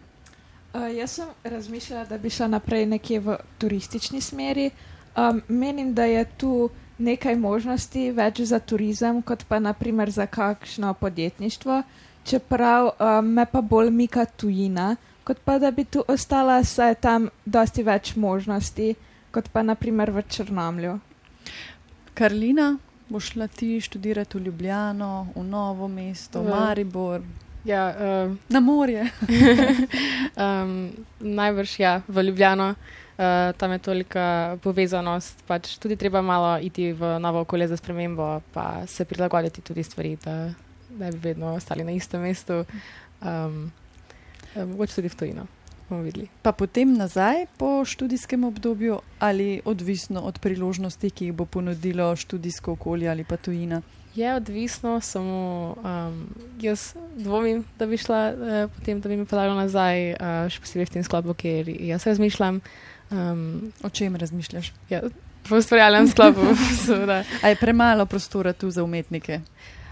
[0.74, 4.69] Uh, jaz sem razmišljala, da bi šla naprej nekje v turistični smeri.
[5.17, 10.93] Um, menim, da je tu nekaj možnosti več za turizem, kot pa naprimer za kakšno
[10.93, 11.82] podjetništvo.
[12.24, 16.95] Čeprav um, me pa bolj mika tujina, kot pa da bi tu ostala, saj je
[16.95, 18.95] tam dosti več možnosti,
[19.32, 20.99] kot pa naprimer v Črnomlju.
[22.13, 22.78] Karlina,
[23.09, 27.22] boš šla ti študirati v Ljubljano, v Novo mesto, v Maribor,
[27.66, 27.95] Ja,
[28.26, 29.05] uh, na morje.
[30.38, 32.76] um, najbrž ja, v Ljubljano.
[33.18, 38.41] Uh, tam je tolika povezanost, pač tudi treba malo iti v novo okolje za spremembo,
[38.53, 40.49] pa se prilagoditi tudi stvari, da
[40.97, 42.66] ne bi vedno ostali na istem mestu.
[43.22, 43.72] Um,
[44.55, 45.45] Mogoče tudi v tujino,
[45.89, 46.28] bomo videli.
[46.41, 52.74] Pa potem nazaj po študijskem obdobju ali odvisno od priložnosti, ki jih bo ponudilo študijsko
[52.74, 53.82] okolje ali pa tujina.
[54.16, 56.28] Je odvisno, samo um,
[56.59, 60.89] jaz dvomim, da bi šla uh, potem, da bi me pelalo nazaj, uh, še posebej
[60.89, 62.59] v tem sklopu, kjer jaz razmišljam.
[63.12, 64.74] Um, O čem razmišljaš?
[64.91, 65.01] ja,
[65.47, 66.43] v ustvarjalnem sklopu,
[66.86, 67.24] seveda.
[67.39, 69.41] A je premalo prostora tu za umetnike?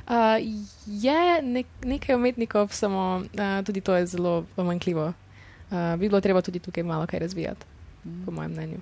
[0.09, 0.35] Uh,
[0.83, 5.13] je nek, nekaj umetnikov, samo uh, tudi to je zelo pomanjkljivo.
[5.71, 7.65] Uh, bi bilo treba tudi tukaj malo kaj razvijati,
[8.25, 8.79] po mojem mnenju.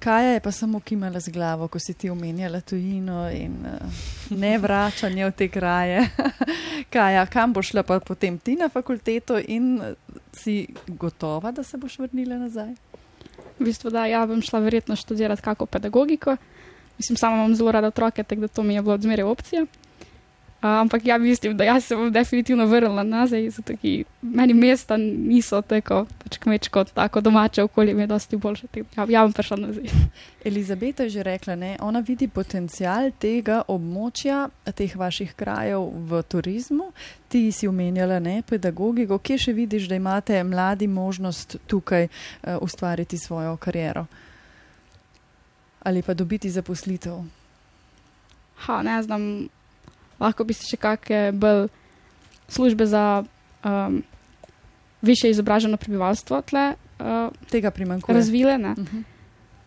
[0.00, 4.58] Kaja je pa samo kimala z glavo, ko si ti omenjala tujino in uh, ne
[4.58, 6.06] vračanje v te kraje.
[6.92, 9.94] Kaja, kam boš šla pa potem ti na fakulteto in eh,
[10.32, 12.72] si gotova, da se boš vrnila nazaj?
[13.58, 16.36] V bistvu, da, ja bom šla verjetno študirati kako pedagogiko.
[16.98, 19.66] Mislim, sama imam zelo rada otroke, tako da to mi je bilo odmeraj opcija.
[20.60, 25.62] Ampak ja, mislim, da jaz se bom definitivno vrnila nazaj, zato ki meni mesta niso
[25.62, 28.66] tako pač kmečko, tako domače okolje mi je dosti boljše.
[28.96, 29.84] Ja, ja bom prišla nazaj.
[30.44, 36.92] Elizabeta je že rekla, ne, ona vidi potencial tega območja, teh vaših krajev v turizmu.
[37.28, 43.18] Ti si omenjala ne, pedagogiko, kje še vidiš, da imate mladi možnost tukaj uh, ustvariti
[43.18, 44.06] svojo kariero
[45.80, 47.22] ali pa dobiti zaposlitev.
[48.56, 49.48] Ha, ne znam,
[50.20, 51.68] lahko bi se še kakšne bolj
[52.48, 53.24] službe za
[53.64, 54.02] um,
[55.02, 57.06] više izobraženo prebivalstvo tle uh,
[57.48, 58.14] Tega primanjkuje.
[58.14, 58.58] razvile.
[58.58, 58.70] Ne?
[58.70, 59.02] Uh -huh.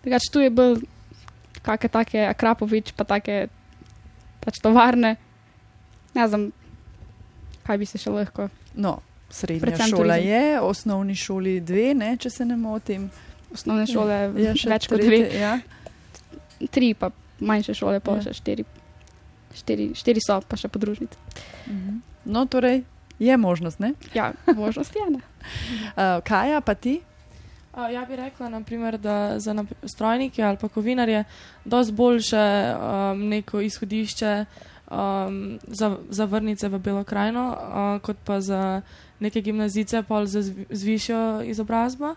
[0.04, 0.78] Drugač, tu je bil
[1.62, 3.48] kakšne take Akrapovič, pa take
[4.40, 5.16] pač tovarne.
[6.14, 6.52] Ne znam,
[7.64, 8.50] kaj bi se še lahko.
[8.76, 9.00] No,
[9.30, 10.30] srednja Predvsem šola turizem.
[10.30, 13.10] je, osnovni šoli dve, ne, če se ne motim.
[13.54, 15.60] Osnovne šole Je še več kot tretje, dve, Ja.
[16.68, 18.22] tri, pa manjše šole, pa Ja.
[18.22, 18.64] še štiri.
[19.56, 21.18] Štiri, štiri so, pa še podružnice.
[21.68, 22.02] Mhm.
[22.26, 22.84] No, torej
[23.20, 23.94] je možnost, ne?
[24.14, 25.10] Ja, možnost je.
[25.10, 25.22] Ne?
[25.96, 27.02] Uh, Kaja, pa ti?
[27.74, 31.24] Uh, ja, bi rekla, naprimer, da za nap- strojnike ali pa kovinarje
[31.66, 34.46] dosti boljše um, neko izhodišče
[34.92, 38.82] um, za, za vrnice v Belo krajino, uh, kot pa za
[39.20, 42.16] neke gimnazice, pol za zv- z višjo izobrazbo.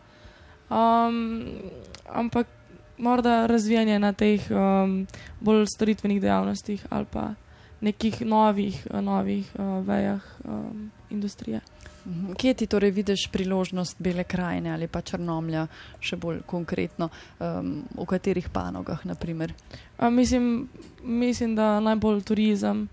[0.71, 1.45] Um,
[2.09, 2.47] ampak
[2.99, 5.07] morda razvijanje na teh um,
[5.41, 7.35] bolj storitvenih dejavnostih ali pa
[7.81, 11.61] nekih novih, novih uh, vejah um, industrije.
[12.07, 12.33] Mhm.
[12.33, 15.67] Kje ti torej vidiš priložnost Bele krajine ali pa Črnomlja,
[16.01, 19.53] še bolj konkretno, um, v katerih panogah, naprimer?
[19.99, 20.69] A, mislim,
[21.03, 22.89] mislim, da najbolj turizem,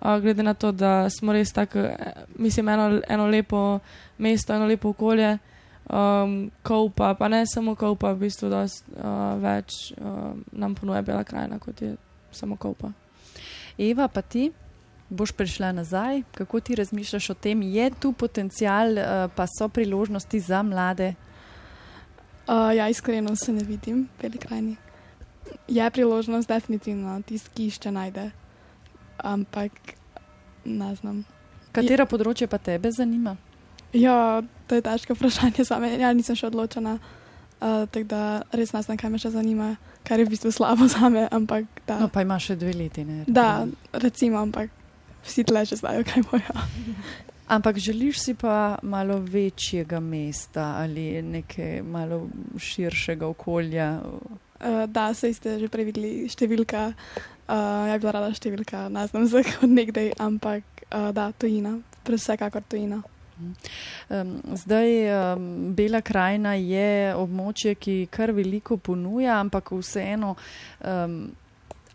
[0.00, 3.80] a, glede na to, da smo res tako, eh, mislim, eno, eno lepo
[4.18, 5.38] mesto, eno lepo okolje,
[5.92, 11.24] um, kaupa, pa ne samo kaupa, v bistvu dost uh, več uh, nam ponuja Bela
[11.24, 11.94] krajina, kot je
[12.32, 12.92] samo kaupa.
[13.78, 14.50] Eva, pa ti
[15.12, 20.40] boš prišla nazaj, kako ti razmišljaš o tem, je tu potencial, uh, pa so priložnosti
[20.40, 21.12] za mlade?
[22.48, 24.76] Uh, ja, iskreno se ne vidim v Beli krajini.
[25.68, 28.30] Je priložnost, definitivno, tisti, ki išče najde.
[29.18, 29.72] Ampak
[30.64, 31.22] ne znam.
[31.72, 33.36] Katero področje pa tebe zanima?
[33.92, 35.92] Ja, to je težko vprašanje za me.
[36.00, 36.98] Ja, nisem še odločena.
[37.62, 38.20] Uh, tako da
[38.50, 39.68] res ne znam, kaj me še zanima,
[40.02, 41.28] kar je v bistvu slabo za me.
[41.30, 43.04] Ampak da, No, pa imaš še dve leti.
[43.06, 43.22] Ne?
[43.28, 44.72] da recimo, ampak
[45.22, 46.56] vsi tle že znajo, kaj bojo.
[47.52, 54.00] Ampak želiš si pa malo večjega mesta ali nekaj malo širšega okolja?
[54.00, 56.94] Uh, da, se ste že prevideli številka.
[57.44, 61.76] Uh, ja, bi bila rada številka, ne znam za od nekdaj, ampak uh, da, tujina,
[62.08, 63.02] vsekakor tujina.
[64.08, 64.90] Um, zdaj,
[65.34, 70.34] um, Bela krajina je območje, ki kar veliko ponuja, ampak vseeno,
[70.80, 71.16] um,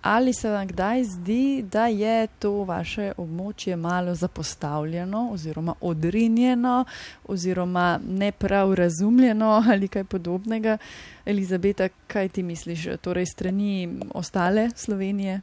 [0.02, 6.86] ali se vam kdaj zdi, da je to vaše območje malo zapostavljeno, oziroma odrinjeno,
[7.28, 10.78] oziroma ne prav razumljeno ali kaj podobnega?
[11.26, 15.42] Elizabeta, kaj ti misliš, torej strani ostale Slovenije?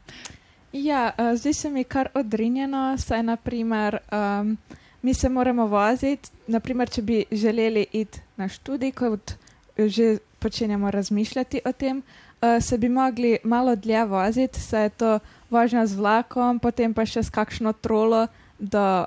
[0.73, 4.57] Ja, uh, zdi se mi kar odrinjeno, saj naprimer um,
[5.05, 9.35] mi se moramo voziti, naprimer, če bi želeli iti na študij, kot
[9.77, 15.19] že počenjamo razmišljati o tem, uh, se bi mogli malo dlje voziti, saj je to
[15.51, 18.27] vožnja z vlakom, potem pa še s kakšno trolo
[18.59, 19.05] do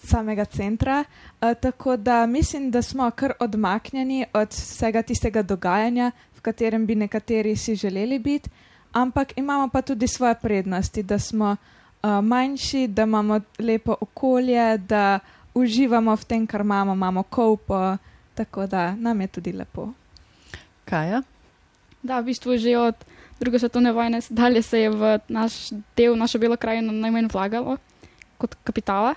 [0.00, 1.02] samega centra.
[1.04, 6.96] Uh, tako da mislim, da smo kar odmaknjeni od vsega tistega dogajanja, v katerem bi
[6.96, 8.48] nekateri si želeli biti,
[8.92, 11.56] ampak imamo pa tudi svoje prednosti, da smo
[12.02, 15.18] uh, manjši, da imamo lepo okolje, da
[15.54, 17.96] uživamo v tem, kar imamo, imamo kopo,
[18.34, 19.88] tako da nam je tudi lepo.
[20.84, 21.22] Kaja?
[22.02, 22.94] Da, v bistvu že od
[23.40, 27.76] druge svetovne vojne dalje se je v naš del, našo belo krajino najmanj vlagalo
[28.38, 29.14] kot kapitala.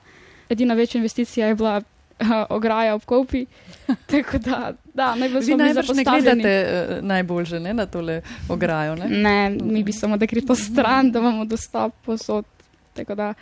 [0.49, 3.45] Edina večja investicija je bila uh, ograja ob kopi.
[4.11, 6.41] Tako da, da najbolj smo bili najbrž ne zapostavljeni.
[6.41, 8.95] gledate uh, najboljše ne, na tole ograjo.
[8.95, 9.07] Ne?
[9.07, 12.45] Ne, mi bi samo da gre to stran, da imamo dostop posod.
[12.93, 13.33] Tako da,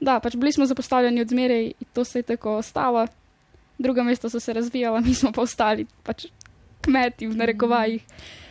[0.00, 3.06] da, pač bili smo zapostavljeni od zmeraj in to se je tako ostalo.
[3.78, 6.26] Druga mesta so se razvijala, mi smo pa ostali pač
[6.80, 8.04] kmeti v narekovajih.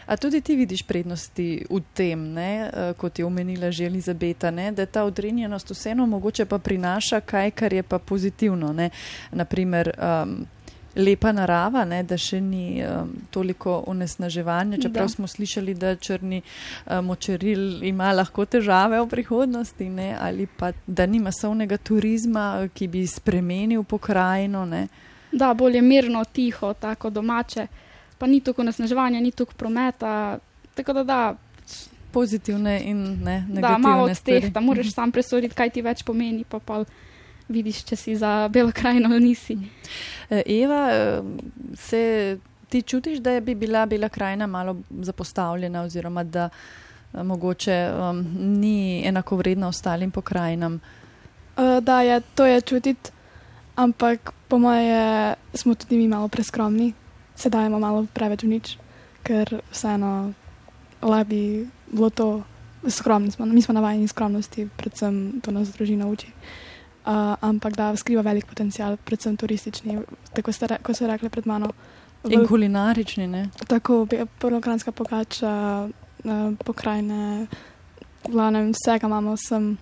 [0.08, 4.72] A tudi ti vidiš prednosti v tem, ne, eh, kot je omenila že Elizabeta, ne,
[4.72, 8.74] da ta odrinjenost vseeno mogoče pa prinaša kaj, kar je pa pozitivno.
[8.74, 8.90] Ne.
[9.32, 10.46] Naprimer, um,
[10.98, 15.14] lepa narava, ne, da še ni um, toliko onesnaževanja, čeprav Da.
[15.14, 21.06] smo slišali, da črni um, močeril ima lahko težave v prihodnosti, ne, ali pa da
[21.06, 24.66] ni masovnega turizma, ki bi spremenil pokrajino.
[24.66, 24.88] Ne.
[25.32, 27.68] Da, bolje mirno, tiho, tako domače.
[28.18, 30.40] Pa ni toliko nasneževanja, ni toliko prometa.
[30.76, 31.20] Tako da, da,
[32.12, 36.02] Pozitivne in ne, da negativne malo od teh, da moraš sam presoditi, kaj ti več
[36.08, 36.80] pomeni, pa pa
[37.50, 39.58] vidiš, če si za belo krajino ali nisi.
[40.30, 41.22] Eh, Eva, eh,
[41.76, 42.38] se
[42.70, 48.26] ti čutiš, da bi bila Bela krajina malo zapostavljena, oziroma da eh, mogoče um,
[48.60, 50.80] ni enakovredna ostalim pokrajinam?
[51.82, 53.12] Da, je, to je čutiti,
[53.76, 56.94] ampak po moje smo tudi mi malo preskromni,
[57.36, 58.76] sedaj imamo malo preveč v nič,
[59.26, 60.34] ker vseeno
[61.02, 61.42] le bi
[61.90, 62.44] bilo to
[62.90, 63.32] skromni.
[63.32, 66.28] Smo, mi smo navajeni skromnosti, predvsem to nas družina uči.
[66.28, 66.67] Uh,
[67.42, 70.00] ampak da skriva velik potencial, predvsem turistični,
[70.34, 71.72] tako ste, re, kot ste rekli pred mano.
[72.28, 73.50] In kulinarični, ne?
[73.68, 74.08] Tako,
[74.40, 77.48] prvokranska pogača, uh, pokrajine,
[78.28, 79.78] v glavnem vsega imamo sem.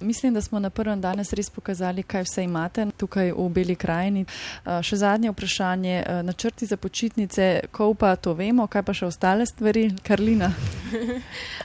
[0.00, 4.22] Mislim, da smo na prvem danes res pokazali, kaj vse imate tukaj v Beli krajini.
[4.24, 9.10] Uh, še zadnje vprašanje, uh, načrti za počitnice, ko pa to vemo, kaj pa še
[9.10, 10.52] ostale stvari, Karlina?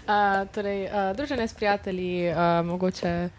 [0.04, 3.30] Uh, torej, uh, druženje s prijatelji, uh, mogoče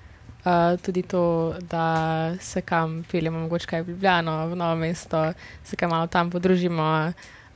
[0.45, 5.33] uh, tudi to, da se kam peljemo, mogoče kaj v Ljubljano, v novo mesto,
[5.65, 7.13] se kam malo tam podružimo.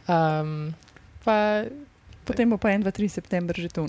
[0.08, 0.74] Um,
[1.24, 1.62] pa,
[2.24, 3.88] Potem bo pa 1, 2, 3 september že tu.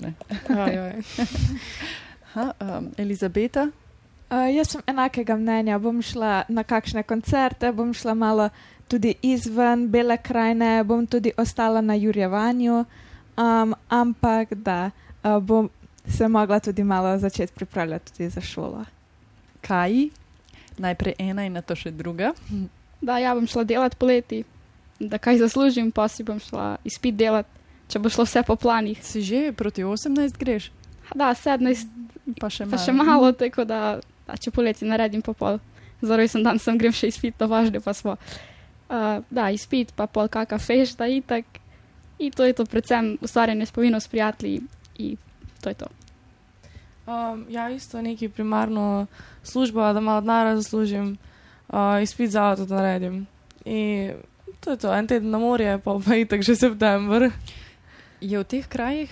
[2.30, 3.68] Aha, um, Elizabeta,
[4.30, 5.74] Uh, jaz sem enakega mnenja.
[5.82, 8.44] Bom šla na kakšne koncerte, bom šla malo
[8.86, 12.84] tudi izven Bele krajine, bom tudi ostala na Jurjevanju,
[13.34, 14.90] um, ampak da
[15.24, 15.66] uh, bom
[16.10, 18.84] se mogla tudi malo začeti pripravljati tudi za šolo.
[19.60, 20.10] Kaji,
[20.78, 22.32] najprej ena in na to še druga.
[23.00, 24.44] Da, ja bom šla delati poleti,
[25.00, 27.48] da kaj zaslužim, pa si bom šla izpit delati,
[27.88, 29.00] če bo šlo vse po planih.
[29.04, 30.70] Si že proti 18 greš,
[31.14, 31.88] Da, 17,
[32.38, 32.84] pa še pa malo.
[32.84, 35.58] še malo, tako da, da če poleti naredim pa pol.
[36.00, 38.16] Za rojsten dan sem grem še izpit, to važno pa smo.
[38.90, 41.44] Uh, da, izpit, pa pol kaka feš, da itak.
[42.20, 44.62] In to je to, predvsem ustvarjanje spominov s prijatelji.
[44.98, 45.16] In
[45.60, 45.90] to je to.
[47.10, 49.06] Um, ja, isto neki primarno
[49.42, 51.16] službo, da malo denarja zaslužim,
[51.68, 53.26] uh, izpit za avto da naredim.
[53.64, 54.12] In
[54.60, 57.30] to je to, en teden na morje, pa pa itak že september.
[58.20, 59.10] Je v teh krajih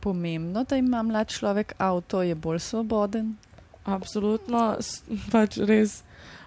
[0.00, 3.36] pomembno, da ima mlad človek avto, je bolj svoboden?
[3.84, 4.76] Absolutno,
[5.30, 6.02] pač res.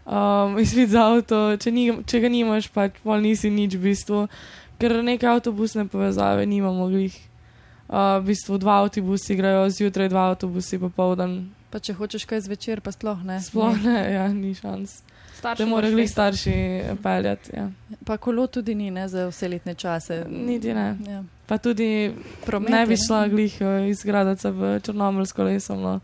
[0.05, 4.27] Um, izpit za avto, če, ni, če ga nimaš, pač pol nisi nič v bistvu,
[4.81, 7.15] ker neke avtobusne povezave nimamo glih.
[7.93, 11.43] Uh, v bistvu dva avtobusi grejo zjutraj, dva avtobusi popoldan.
[11.69, 13.37] Pa če hočeš kaj zvečer, pa sploh ne.
[13.37, 15.03] Sploh ne, ja, ni šans.
[15.37, 16.55] Starši Da morajo glih starši
[17.03, 17.51] peljati.
[17.53, 17.67] Ja.
[18.05, 20.23] Pa kolo tudi ni ne, za vse letne čase.
[20.29, 20.97] Niti ne.
[21.05, 21.21] Ja.
[21.45, 22.09] Pa tudi
[22.45, 25.77] Promet ne bi šla glih eh, iz Gradaca v Črnomorsko leso.
[25.77, 25.99] No.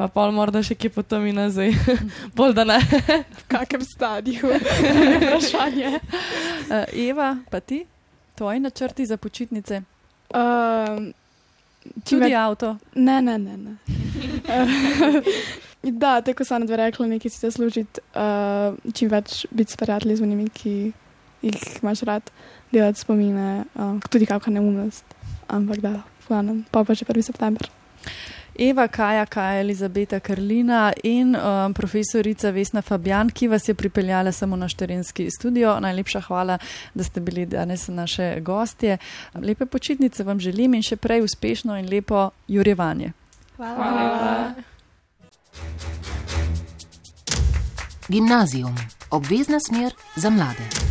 [0.00, 1.76] Pa pol morda še kje potem in nazaj.
[2.36, 2.80] Bolj da ne.
[2.80, 4.48] V kakem stadiju?
[5.20, 5.92] Vprašanje.
[5.92, 7.84] Uh, Eva, pa ti,
[8.34, 9.84] tvoji načrti za počitnice?
[10.32, 12.76] Čim Tudi več- avto.
[12.94, 13.56] Ne, ne, ne.
[13.56, 13.76] ne.
[15.82, 20.22] Da, tako so dve rekli, nekaj si zaslužiti, uh, čim več biti s prijatelji z
[20.22, 20.92] unimi, ki
[21.42, 22.30] jih imaš rad,
[22.70, 25.02] delati spomine, uh, tudi kakšna neumnost.
[25.50, 25.92] Ampak da,
[26.28, 27.22] planem, pa pa že 1.
[27.26, 27.66] september.
[28.62, 34.56] Eva, Kaja, Kaja, Elizabeta Karlina in um, profesorica Vesna Fabjan, ki vas je pripeljala samo
[34.56, 35.80] na Šterenski studio.
[35.80, 36.58] Najlepša hvala,
[36.94, 38.98] da ste bili danes naše gostje.
[39.34, 43.12] Lepe počitnice vam želim in še prej uspešno in lepo jurjevanje.
[43.56, 43.74] Hvala.
[43.74, 44.54] Hvala.
[48.08, 48.76] Gimnazijum,
[49.10, 50.81] obvezna smer za mlade.